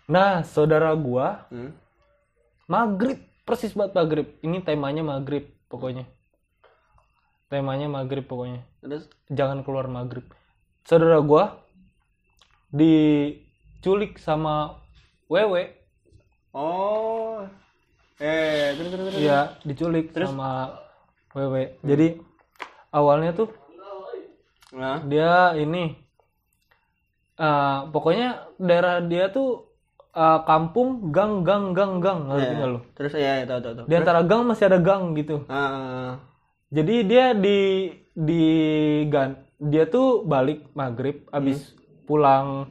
nah 0.06 0.46
saudara 0.46 0.94
gua 0.94 1.50
Hmm. 1.50 1.74
maghrib 2.70 3.18
persis 3.42 3.74
banget 3.74 3.92
maghrib 3.98 4.26
ini 4.40 4.62
temanya 4.62 5.02
maghrib 5.02 5.50
pokoknya 5.66 6.06
temanya 7.52 7.84
maghrib 7.92 8.24
pokoknya 8.24 8.64
Terus 8.80 9.12
jangan 9.28 9.60
keluar 9.60 9.84
maghrib 9.92 10.24
saudara 10.88 11.20
gua 11.20 11.60
diculik 12.72 14.16
sama 14.16 14.80
wewe 15.28 15.76
oh. 16.56 17.44
Eh, 18.22 18.78
terus 18.78 18.90
terus 18.94 19.04
terus. 19.10 19.18
Iya, 19.18 19.40
diculik 19.66 20.14
sama 20.14 20.78
wewe. 21.34 21.74
Jadi 21.82 22.22
awalnya 22.94 23.34
tuh 23.34 23.50
Nah. 24.72 25.04
dia 25.04 25.52
ini 25.58 25.92
eh, 27.36 27.78
pokoknya 27.92 28.56
daerah 28.56 29.04
dia 29.04 29.28
tuh 29.28 29.68
eh, 30.14 30.40
kampung 30.48 31.10
gang 31.12 31.42
gang 31.42 31.74
gang 31.74 31.98
gang 31.98 32.30
ngerti 32.30 32.52
nggak 32.56 32.70
lu? 32.70 32.80
Terus 32.94 33.12
ya, 33.18 33.42
ya 33.42 33.44
tahu 33.44 33.60
tahu 33.60 33.74
tahu. 33.82 33.86
Di 33.90 33.94
antara 33.98 34.22
gang 34.22 34.46
masih 34.46 34.64
ada 34.70 34.78
gang 34.78 35.12
gitu. 35.18 35.44
Ah, 35.50 36.22
Jadi 36.72 36.94
dia 37.04 37.36
di 37.36 37.92
di 38.16 38.44
gan 39.12 39.36
dia 39.60 39.84
tuh 39.84 40.24
balik 40.24 40.72
maghrib 40.72 41.28
abis 41.28 41.76
pulang 42.08 42.66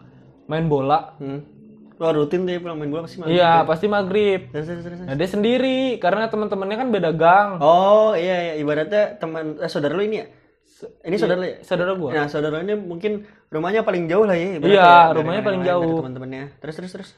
main 0.50 0.66
bola. 0.66 1.16
hmm. 1.22 1.40
Lo 2.02 2.10
rutin 2.10 2.50
deh 2.50 2.58
pulang 2.58 2.82
main 2.82 2.90
bola 2.90 3.06
pasti 3.06 3.22
maghrib. 3.22 3.38
Iya 3.38 3.54
pasti 3.62 3.86
maghrib. 3.86 4.42
Terus, 4.50 4.66
terus, 4.66 4.84
terus. 4.90 5.00
Nah 5.06 5.14
dia 5.14 5.30
sendiri 5.30 6.02
karena 6.02 6.26
teman-temannya 6.34 6.78
kan 6.82 6.90
beda 6.90 7.14
gang. 7.14 7.50
Oh 7.62 8.18
iya 8.18 8.52
iya 8.52 8.54
ibaratnya 8.58 9.22
teman 9.22 9.62
eh, 9.62 9.70
saudara 9.70 9.94
lo 9.94 10.02
ini 10.02 10.18
ya. 10.18 10.28
Ini 11.06 11.16
saudara 11.22 11.38
lo 11.38 11.46
ya. 11.46 11.58
Saudara 11.62 11.92
gua. 11.94 12.10
Nah 12.10 12.26
saudara 12.26 12.58
ini 12.66 12.74
mungkin 12.74 13.30
rumahnya 13.54 13.86
paling 13.86 14.10
jauh 14.10 14.26
lah 14.26 14.34
ya. 14.34 14.58
ibaratnya 14.58 14.82
Iya, 14.82 14.90
ya, 14.90 15.14
rumahnya 15.14 15.44
paling 15.46 15.62
lain, 15.62 15.70
jauh. 15.70 15.98
Teman-temannya. 16.02 16.44
Terus 16.58 16.76
terus 16.82 16.92
terus. 16.98 17.12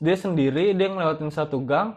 dia 0.00 0.16
sendiri 0.16 0.72
dia 0.72 0.88
ngelewatin 0.88 1.28
satu 1.28 1.60
gang 1.60 1.92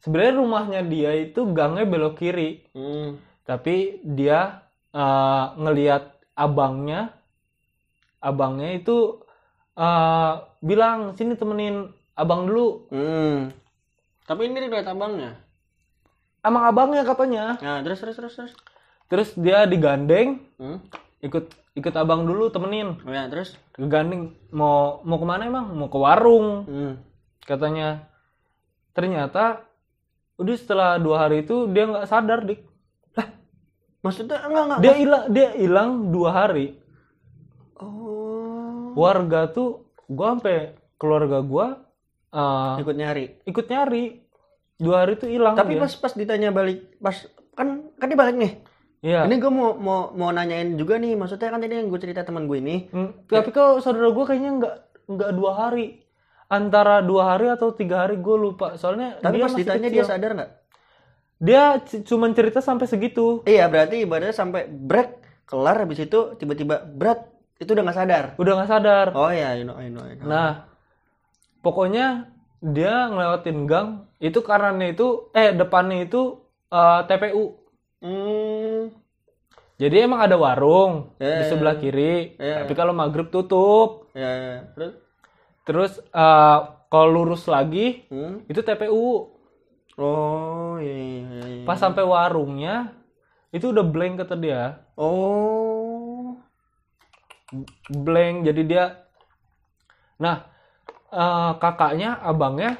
sebenarnya 0.00 0.34
rumahnya 0.34 0.80
dia 0.82 1.12
itu 1.14 1.44
gangnya 1.50 1.84
belok 1.84 2.16
kiri 2.16 2.64
Hmm. 2.72 3.20
tapi 3.42 4.00
dia 4.02 4.64
eh, 4.90 5.44
ngelihat 5.54 6.02
abangnya 6.34 7.14
abangnya 8.18 8.74
itu 8.74 9.20
eh, 9.74 10.32
bilang 10.60 11.14
sini 11.14 11.34
temenin 11.34 11.88
abang 12.12 12.44
dulu 12.44 12.88
Hmm. 12.88 13.48
Tapi 14.22 14.46
ini 14.46 14.62
lihat 14.62 14.86
abangnya. 14.86 15.34
emang 16.40 16.64
abangnya 16.64 17.02
katanya 17.02 17.58
Nah 17.58 17.78
terus 17.80 17.98
terus 17.98 18.16
terus 18.16 18.34
terus. 18.34 18.52
terus 19.06 19.28
dia 19.34 19.64
digandeng 19.64 20.40
Hmm. 20.56 20.80
ikut 21.20 21.44
ikut 21.72 21.94
abang 21.94 22.24
dulu 22.24 22.48
temenin 22.48 22.96
Oh 23.00 23.10
ya 23.10 23.26
terus. 23.26 23.54
digandeng 23.74 24.32
mau 24.50 25.00
mau 25.02 25.16
ke 25.16 25.26
mana 25.26 25.44
emang 25.44 25.70
mau 25.70 25.86
ke 25.86 25.96
warung 25.96 26.48
Hmm. 26.64 26.94
katanya 27.42 28.08
ternyata 28.90 29.64
udah 30.40 30.54
setelah 30.56 30.96
dua 30.96 31.16
hari 31.20 31.44
itu 31.44 31.68
dia 31.68 31.84
nggak 31.84 32.06
sadar 32.06 32.40
dik 32.42 32.60
Maksudnya 34.00 34.40
enggak 34.40 34.64
enggak. 34.64 34.78
dia 34.80 34.94
hilang 34.96 35.24
dia 35.28 35.48
hilang 35.54 35.90
dua 36.08 36.30
hari 36.34 36.66
Oh. 37.76 38.92
warga 38.92 39.48
tuh 39.48 39.84
gua 40.04 40.34
sampai 40.34 40.72
keluarga 40.96 41.40
gua 41.40 41.80
eh, 42.28 42.74
Ikut 42.78 42.92
nyari. 42.94 43.24
ikut 43.42 43.66
nyari 43.66 44.04
dua 44.76 45.04
hari 45.04 45.16
tuh 45.16 45.28
hilang 45.28 45.52
Tapi 45.52 45.76
dia. 45.76 45.80
pas 45.80 45.92
pas 45.94 46.12
ditanya 46.12 46.48
balik 46.48 46.96
pas 46.96 47.16
kan 47.52 47.68
kan 47.94 48.06
dia 48.06 48.16
balik 48.16 48.36
nih. 48.36 48.52
Iya. 49.00 49.24
Ini 49.24 49.34
gue 49.34 49.48
mau 49.48 49.72
mau 49.74 50.00
mau 50.10 50.28
nanyain 50.28 50.76
juga 50.76 50.96
nih, 50.96 51.16
maksudnya 51.16 51.48
kan 51.48 51.56
tadi 51.56 51.72
yang 51.72 51.88
gue 51.88 51.96
cerita 51.98 52.20
teman 52.20 52.44
gue 52.44 52.56
ini. 52.58 52.84
Hmm, 52.86 53.16
tapi 53.26 53.48
kalau 53.48 53.76
saudara 53.78 54.08
gua 54.08 54.24
kayaknya 54.26 54.50
nggak 54.54 54.74
nggak 55.08 55.30
dua 55.34 55.52
hari 55.58 56.04
antara 56.50 56.98
dua 57.00 57.30
hari 57.30 57.46
atau 57.46 57.70
tiga 57.70 58.02
hari 58.02 58.18
gue 58.18 58.36
lupa 58.36 58.74
soalnya 58.74 59.16
Tapi 59.16 59.32
dia 59.32 59.42
pas 59.42 59.48
masih 59.48 59.62
ditanya 59.62 59.86
kecil. 59.86 59.96
dia 59.96 60.04
sadar 60.04 60.30
nggak? 60.34 60.50
dia 61.38 61.62
c- 61.80 62.02
cuman 62.02 62.30
cerita 62.34 62.60
sampai 62.60 62.84
segitu 62.84 63.40
Iya 63.44 63.64
berarti 63.66 64.02
ibaratnya 64.02 64.34
sampai 64.34 64.66
break 64.66 65.10
kelar 65.46 65.78
habis 65.78 65.96
itu 65.98 66.34
tiba-tiba 66.34 66.84
berat 66.84 67.24
itu 67.56 67.70
udah 67.70 67.82
nggak 67.82 67.96
sadar. 67.96 68.24
udah 68.34 68.52
nggak 68.54 68.68
sadar 68.68 69.06
Oh 69.14 69.30
ya, 69.30 69.54
I 69.54 69.62
know, 69.62 69.74
I 69.74 69.88
know, 69.88 70.02
I 70.02 70.14
know. 70.14 70.26
Nah, 70.26 70.68
pokoknya 71.60 72.28
dia 72.60 73.08
ngelewatin 73.08 73.58
gang 73.64 73.88
itu 74.18 74.38
karenanya 74.40 74.92
itu 74.92 75.06
eh 75.32 75.52
depannya 75.52 76.04
itu 76.04 76.44
eh, 76.68 77.00
TPU. 77.04 77.44
Hmm. 78.00 78.92
Jadi 79.76 79.96
emang 79.98 80.20
ada 80.20 80.36
warung 80.36 81.16
di 81.16 81.24
Eh. 81.24 81.48
sebelah 81.48 81.74
kiri, 81.74 82.36
Eh. 82.36 82.56
tapi 82.60 82.72
kalau 82.74 82.92
maghrib 82.92 83.28
tutup. 83.28 84.12
Ya, 84.12 84.28
ya. 84.28 84.56
terus 84.72 84.92
Terus 85.64 86.00
eh, 86.00 86.58
kalau 86.90 87.08
lurus 87.10 87.46
lagi 87.46 88.06
hmm? 88.10 88.50
itu 88.50 88.60
TPU. 88.60 89.30
Oh, 90.00 90.80
iya 90.80 90.96
iya 90.96 91.20
iya. 91.20 91.42
iya. 91.60 91.64
Pas 91.68 91.76
sampai 91.76 92.02
warungnya 92.06 92.96
itu 93.50 93.70
udah 93.70 93.84
blank 93.84 94.24
kata 94.24 94.34
dia. 94.38 94.80
Oh. 94.96 96.38
Blank 97.90 98.46
jadi 98.46 98.62
dia 98.62 98.84
Nah, 100.20 100.44
eh, 101.10 101.52
kakaknya, 101.56 102.20
abangnya 102.20 102.76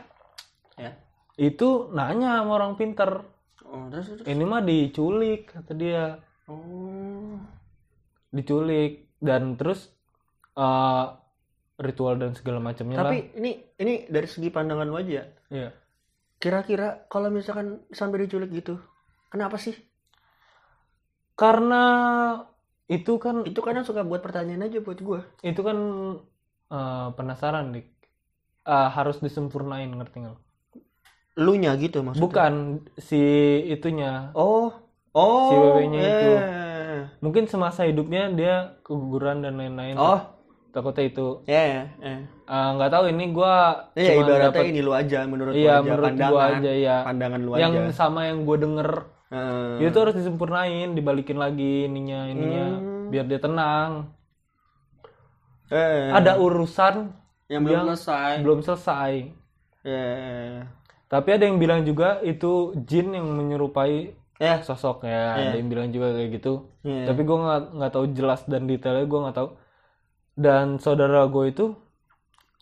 Ya. 0.76 0.96
itu 1.40 1.88
nanya 1.96 2.44
sama 2.44 2.60
orang 2.60 2.76
pinter. 2.76 3.24
Oh, 3.64 3.88
terus 3.88 4.12
terus. 4.12 4.24
Ini 4.28 4.44
mah 4.44 4.60
diculik 4.60 5.56
kata 5.56 5.72
dia. 5.72 6.20
Oh. 6.44 7.40
Diculik 8.28 9.08
dan 9.24 9.56
terus 9.56 9.88
eh, 10.56 11.04
ritual 11.80 12.14
dan 12.14 12.32
segala 12.32 12.60
macamnya 12.60 12.96
lah. 12.96 13.08
Tapi 13.08 13.32
ini 13.34 13.50
ini 13.74 14.04
dari 14.06 14.28
segi 14.28 14.48
pandangan 14.48 14.84
lu 14.84 14.94
aja. 14.94 15.10
ya. 15.10 15.24
Iya. 15.48 15.68
Kira-kira 16.36 17.04
kalau 17.06 17.28
misalkan 17.28 17.80
sampai 17.88 18.24
diculik 18.24 18.52
gitu, 18.54 18.76
kenapa 19.28 19.56
sih? 19.56 19.72
Karena 21.32 21.84
itu 22.86 23.16
kan 23.16 23.42
Itu 23.42 23.60
kadang 23.60 23.82
suka 23.82 24.02
buat 24.02 24.20
pertanyaan 24.20 24.66
aja 24.66 24.78
buat 24.78 25.00
gua. 25.00 25.20
itu 25.40 25.60
kan 25.60 25.78
eh, 26.68 27.08
penasaran 27.10 27.72
dik 27.72 27.88
Eh, 28.60 28.88
harus 28.90 29.16
disempurnain 29.18 29.88
ngerti 29.88 30.20
nggak? 30.20 30.38
Lu 31.38 31.56
nya 31.56 31.72
gitu 31.74 32.04
maksudnya. 32.04 32.22
bukan 32.22 32.52
si 32.98 33.16
itunya 33.66 34.28
Oh. 34.32 34.68
Oh. 35.10 35.48
Si 35.48 35.54
wewe-nya 35.56 36.00
itu. 36.02 36.30
eh. 36.36 37.02
mungkin 37.18 37.48
semasa 37.48 37.82
hidupnya 37.82 38.28
dia 38.30 38.54
keguguran 38.80 39.40
dan 39.40 39.56
lain-lain 39.56 39.96
Oh, 39.96 40.20
takutnya 40.70 41.04
itu 41.04 41.26
ya 41.44 41.62
ya. 41.64 41.82
ya. 41.98 42.14
Eh, 42.44 42.68
nggak 42.72 42.90
tahu 42.90 43.04
ini 43.08 43.24
gua 43.30 43.54
Ya, 43.92 44.14
cuman 44.14 44.22
ibaratnya 44.24 44.50
dapet- 44.52 44.68
ini 44.68 44.80
lu 44.80 44.92
aja 44.92 45.18
menurut 45.24 45.50
lu 45.50 45.56
iya 45.56 45.72
aja 45.72 45.82
menurut 45.82 46.06
pandangan. 46.06 46.30
gua 46.30 46.42
aja 46.52 46.72
ya 46.72 46.96
Pandangan 47.02 47.40
lu 47.40 47.50
yang 47.54 47.72
aja. 47.76 47.92
sama 47.92 48.20
yang 48.24 48.38
gua 48.42 48.56
denger 48.56 48.90
Heeh. 49.28 49.84
itu 49.84 49.96
harus 49.96 50.14
disempurnain 50.14 50.88
dibalikin 50.90 51.36
lagi 51.36 51.86
ininya 51.86 52.20
ininya 52.26 52.66
Hmm. 52.72 53.06
biar 53.08 53.24
dia 53.24 53.38
tenang 53.38 54.10
Eh, 55.68 56.10
ada 56.10 56.34
urusan 56.36 57.14
yang 57.46 57.62
belum 57.62 57.74
yang 57.76 57.86
selesai. 57.88 58.32
belum 58.40 58.58
selesai 58.60 59.12
Ya, 59.80 59.96
ya, 59.96 60.60
tapi 61.08 61.28
ada 61.30 61.42
yang 61.42 61.56
bilang 61.56 61.82
juga 61.82 62.20
itu 62.20 62.52
jin 62.80 63.10
yang 63.10 63.26
menyerupai 63.26 64.12
Ya, 64.36 64.60
sosok 64.60 65.04
ya 65.04 65.36
Iya. 65.36 65.46
ada 65.46 65.56
yang 65.56 65.68
bilang 65.68 65.88
juga 65.88 66.10
kayak 66.10 66.30
gitu 66.34 66.52
Iya. 66.80 67.06
tapi 67.06 67.20
gue 67.22 67.36
nggak 67.38 67.60
nggak 67.72 67.90
tahu 67.90 68.04
jelas 68.10 68.40
dan 68.44 68.64
detailnya 68.64 69.04
gue 69.04 69.20
nggak 69.20 69.36
tahu 69.36 69.48
dan 70.40 70.80
saudara 70.80 71.28
gue 71.28 71.44
itu 71.46 71.66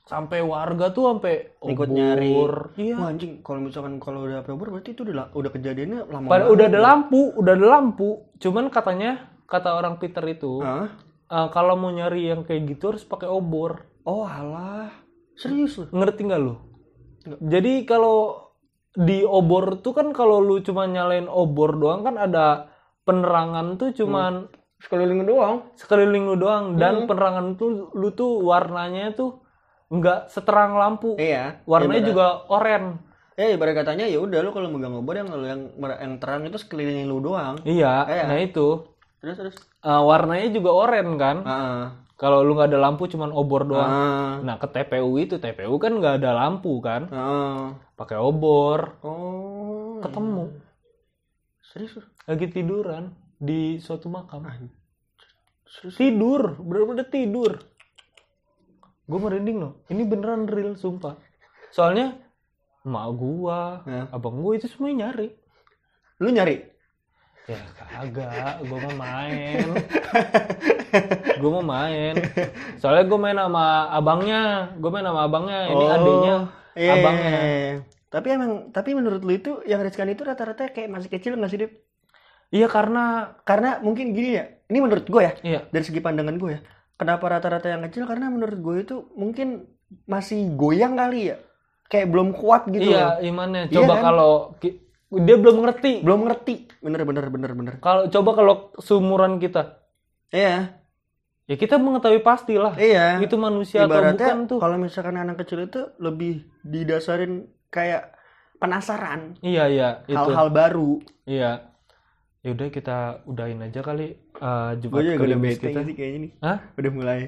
sampai 0.03 0.41
warga 0.41 0.89
tuh 0.89 1.05
sampai 1.07 1.53
Ikut 1.63 1.85
nyari. 1.87 2.33
obor. 2.33 2.73
iya 2.75 2.97
Wah, 2.97 3.13
anjing, 3.13 3.45
kalau 3.45 3.61
misalkan 3.61 4.01
kalau 4.01 4.25
udah 4.25 4.41
apa 4.41 4.51
berarti 4.51 4.91
itu 4.91 5.05
udah 5.05 5.31
udah 5.31 5.51
kejadiannya 5.53 6.01
lama 6.09 6.27
Pada 6.27 6.45
udah 6.49 6.65
ada 6.67 6.81
lampu 6.81 7.21
udah 7.37 7.53
ada 7.53 7.67
lampu 7.71 8.09
cuman 8.37 8.67
katanya 8.69 9.11
kata 9.45 9.77
orang 9.77 10.01
Peter 10.01 10.25
itu 10.25 10.59
Hah? 10.59 10.89
eh, 11.29 11.49
kalau 11.49 11.77
mau 11.77 11.93
nyari 11.93 12.25
yang 12.27 12.43
kayak 12.43 12.67
gitu 12.69 12.91
harus 12.91 13.05
pakai 13.05 13.29
obor 13.29 13.85
Oh, 14.03 14.25
alah. 14.25 14.89
Serius 15.37 15.77
lu? 15.77 15.85
ngerti 15.93 16.25
nggak 16.25 16.41
lu 16.41 16.57
jadi 17.39 17.85
kalau 17.85 18.49
di 18.91 19.21
obor 19.23 19.79
tuh 19.79 19.93
kan 19.93 20.11
kalau 20.11 20.41
lu 20.41 20.59
cuma 20.59 20.89
nyalain 20.89 21.29
obor 21.29 21.77
doang 21.77 22.03
kan 22.03 22.17
ada 22.17 22.73
penerangan 23.05 23.77
tuh 23.77 23.93
cuman 23.93 24.49
Sekeliling 24.79 25.23
doang. 25.23 25.75
sekeliling 25.75 26.25
lu 26.25 26.37
doang 26.37 26.75
dan 26.75 27.03
Hmm. 27.03 27.07
penerangan 27.07 27.47
tuh 27.55 27.91
lu 27.93 28.09
tuh 28.11 28.39
warnanya 28.41 29.11
tuh 29.11 29.43
nggak 29.89 30.29
seterang 30.29 30.73
lampu 30.73 31.15
Iya. 31.15 31.65
warnanya 31.65 31.99
Ibarat- 31.99 32.09
juga 32.09 32.27
oranye 32.49 32.95
Ya 33.35 33.47
ibarat 33.49 33.75
katanya 33.77 34.03
ya 34.05 34.19
udah 34.19 34.39
lu 34.41 34.51
kalau 34.51 34.67
megang 34.69 34.93
obor 34.93 35.15
yang 35.15 35.31
yang 35.41 35.71
yang 35.79 36.15
terang 36.19 36.43
itu 36.43 36.57
sekeliling 36.57 37.07
lu 37.07 37.19
doang. 37.21 37.55
iya 37.63 38.03
Iya. 38.05 38.25
nah 38.25 38.37
itu 38.37 38.87
Terus 39.19 39.35
terus. 39.37 39.57
Eh, 39.81 40.03
warnanya 40.05 40.47
juga 40.49 40.71
oranye 40.73 41.15
kan 41.17 41.37
Heeh. 41.41 41.83
kalau 42.15 42.43
lu 42.43 42.55
nggak 42.55 42.69
ada 42.69 42.79
lampu 42.81 43.07
cuman 43.07 43.31
obor 43.31 43.63
doang 43.65 43.83
Heeh. 43.85 44.31
nah 44.43 44.57
ke 44.57 44.67
TPU 44.69 45.11
itu 45.17 45.37
TPU 45.37 45.75
kan 45.77 45.91
nggak 45.93 46.19
ada 46.19 46.35
lampu 46.37 46.79
kan 46.79 47.07
Heeh. 47.07 47.75
pakai 47.95 48.15
obor 48.17 48.95
Oh. 49.01 49.99
ketemu 49.99 50.55
Serius? 51.65 51.95
lu? 51.95 52.03
lagi 52.25 52.47
tiduran 52.49 53.11
di 53.39 53.79
suatu 53.79 54.11
makam. 54.11 54.45
Tidur 55.95 56.59
bener-bener 56.59 57.07
tidur. 57.07 57.53
Gue 59.09 59.19
merinding 59.19 59.57
loh. 59.59 59.73
Ini 59.89 60.03
beneran 60.05 60.45
real 60.45 60.77
sumpah. 60.77 61.17
Soalnya 61.73 62.17
emak 62.85 63.07
gua 63.15 63.85
Ya. 63.85 64.09
abang 64.13 64.41
gua 64.41 64.57
itu 64.57 64.69
semuanya 64.69 65.09
nyari. 65.13 65.29
Lu 66.21 66.29
nyari? 66.31 66.57
ya 67.49 67.57
kagak. 67.73 68.61
Gue 68.61 68.77
mau 68.77 68.95
main. 69.01 69.67
Gue 71.41 71.51
mau 71.51 71.65
main. 71.65 72.15
Soalnya 72.77 73.09
gue 73.09 73.19
main 73.19 73.39
sama 73.41 73.89
abangnya. 73.89 74.43
Gue 74.77 74.91
main 74.93 75.05
sama 75.05 75.25
abangnya. 75.25 75.61
Ini 75.73 75.85
Oh, 75.85 75.89
adiknya 75.89 76.37
iya, 76.77 76.93
abangnya. 76.93 77.31
iya, 77.33 77.41
iya. 77.49 77.75
Tapi 78.09 78.27
emang 78.33 78.53
tapi 78.73 78.93
menurut 78.93 79.25
lu 79.25 79.33
itu 79.33 79.65
yang 79.65 79.81
riskan 79.81 80.13
itu 80.13 80.25
rata-rata 80.25 80.69
kayak 80.69 80.93
masih 80.93 81.09
kecil 81.09 81.41
nggak 81.41 81.49
sih, 81.49 81.61
Dip? 81.61 81.73
Iya 82.51 82.67
karena 82.67 83.35
Karena 83.43 83.79
mungkin 83.81 84.13
gini 84.13 84.37
ya. 84.37 84.45
Ini 84.69 84.79
menurut 84.79 85.05
gue 85.05 85.23
ya, 85.25 85.33
iya 85.41 85.61
dari 85.69 85.81
segi 85.81 85.99
pandangan 85.99 86.37
gue 86.37 86.51
ya. 86.53 86.61
Kenapa 86.95 87.25
rata-rata 87.27 87.67
yang 87.67 87.81
kecil? 87.89 88.05
Karena 88.05 88.29
menurut 88.29 88.59
gue 88.59 88.77
itu 88.83 88.97
mungkin 89.15 89.65
masih 90.05 90.53
goyang 90.53 90.93
kali 90.93 91.33
ya. 91.33 91.37
Kayak 91.89 92.13
belum 92.13 92.37
kuat 92.37 92.69
gitu 92.69 92.85
iya 92.85 93.17
loh. 93.17 93.25
imannya 93.25 93.63
Iya 93.67 93.81
coba 93.81 93.95
kan? 93.95 94.03
kalau 94.05 94.33
dia 95.09 95.37
belum 95.41 95.57
ngerti 95.65 96.05
Belum 96.05 96.21
ngerti. 96.23 96.55
Bener 96.85 97.01
bener 97.03 97.25
bener 97.27 97.51
bener. 97.53 97.75
kalau 97.81 98.07
coba 98.07 98.31
kalau 98.35 98.55
seumuran 98.77 99.41
kita 99.41 99.81
Iya. 100.29 100.77
ya 101.49 101.57
kita 101.57 101.81
mengetahui 101.81 102.21
pastilah 102.21 102.77
Iya. 102.77 103.25
itu 103.25 103.41
manusia 103.41 103.89
atau 103.89 103.97
Ibaratnya 103.97 104.21
bukan 104.29 104.39
tuh 104.45 104.59
kalau 104.61 104.77
misalkan 104.77 105.17
anak 105.17 105.41
kecil 105.41 105.65
itu 105.65 105.81
lebih 105.97 106.45
didasarin 106.61 107.49
kayak 107.69 108.13
penasaran 108.59 109.41
iya 109.41 109.65
iya 109.65 109.89
hal-hal 110.05 110.53
baru. 110.53 111.01
iya 111.25 111.73
yaudah 112.41 112.69
kita 112.69 112.97
udahin 113.25 113.61
aja 113.61 113.81
kali 113.81 114.15
uh, 114.39 114.73
Gue 114.75 114.89
Jumat 114.89 115.03
juga 115.05 115.25
udah 115.27 115.39
bete 115.39 115.65
kita 115.65 115.81
sih 115.83 115.95
kayaknya 115.95 116.19
nih. 116.21 116.33
Hah? 116.39 116.59
Udah 116.75 116.91
mulai 116.91 117.21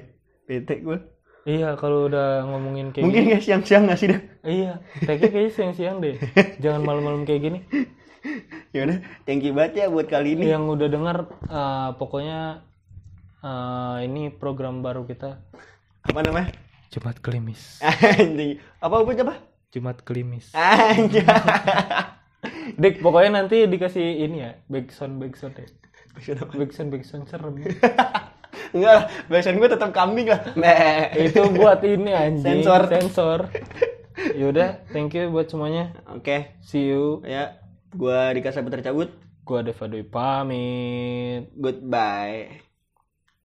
bete 0.43 0.75
gue. 0.79 0.97
iya 1.43 1.73
kalau 1.73 2.05
udah 2.05 2.45
ngomongin 2.45 2.93
kayak 2.93 3.01
Mungkin 3.03 3.23
kayak 3.27 3.41
siang-siang 3.41 3.89
gak 3.89 3.97
sih 3.97 4.07
dah? 4.07 4.21
iya 4.41 4.77
tagnya 5.01 5.27
kayaknya 5.27 5.51
siang-siang 5.51 5.97
deh 5.97 6.15
jangan 6.57 6.81
malam-malam 6.81 7.23
kayak 7.23 7.41
gini 7.43 7.59
Ya 8.71 8.85
udah, 8.85 9.01
thank 9.25 9.41
you 9.41 9.51
banget 9.51 9.81
ya 9.81 9.85
buat 9.89 10.05
kali 10.05 10.37
ini. 10.37 10.47
yang 10.47 10.69
udah 10.69 10.85
dengar 10.87 11.25
uh, 11.49 11.97
pokoknya 11.97 12.61
uh, 13.41 13.97
ini 13.99 14.29
program 14.29 14.79
baru 14.79 15.03
kita 15.03 15.41
Apa 16.01 16.21
namanya? 16.21 16.53
Jumat 16.87 17.17
Kelimis 17.17 17.81
Anjing. 18.15 18.61
Apa 18.77 19.01
apa 19.01 19.11
coba? 19.17 19.33
Jumat 19.73 19.97
Kelimis 20.05 20.53
Anjing. 20.53 21.25
Dik 22.73 22.99
pokoknya 22.99 23.41
nanti 23.41 23.65
dikasih 23.65 24.25
ini 24.25 24.41
ya 24.41 24.51
backsound 24.65 25.21
backsound 25.21 25.53
deh 25.55 25.69
Backsound 26.11 26.39
apa? 26.41 26.51
backsound 26.57 26.89
backsound 26.89 27.23
serem 27.27 27.53
Enggak 28.71 28.93
lah, 28.93 29.05
bahasan 29.27 29.59
gue 29.59 29.67
tetap 29.67 29.91
kambing 29.91 30.27
lah. 30.27 30.39
Meh. 30.55 31.11
itu 31.19 31.43
buat 31.51 31.83
ini 31.83 32.11
anjing 32.11 32.63
Sensor. 32.63 32.81
sensor 32.87 33.39
yaudah 34.39 34.79
thank 34.89 35.11
you 35.11 35.27
buat 35.27 35.47
semuanya 35.47 35.91
Oke, 36.07 36.55
see 36.59 36.87
you 36.87 37.19
ya. 37.23 37.59
Gua 37.91 38.31
Dika 38.31 38.49
Saputra 38.49 38.79
cabut. 38.79 39.11
gua 39.43 39.59
Deva 39.59 39.85
Dwi 39.85 40.03
pamit 40.03 41.51
Goodbye. 41.53 42.70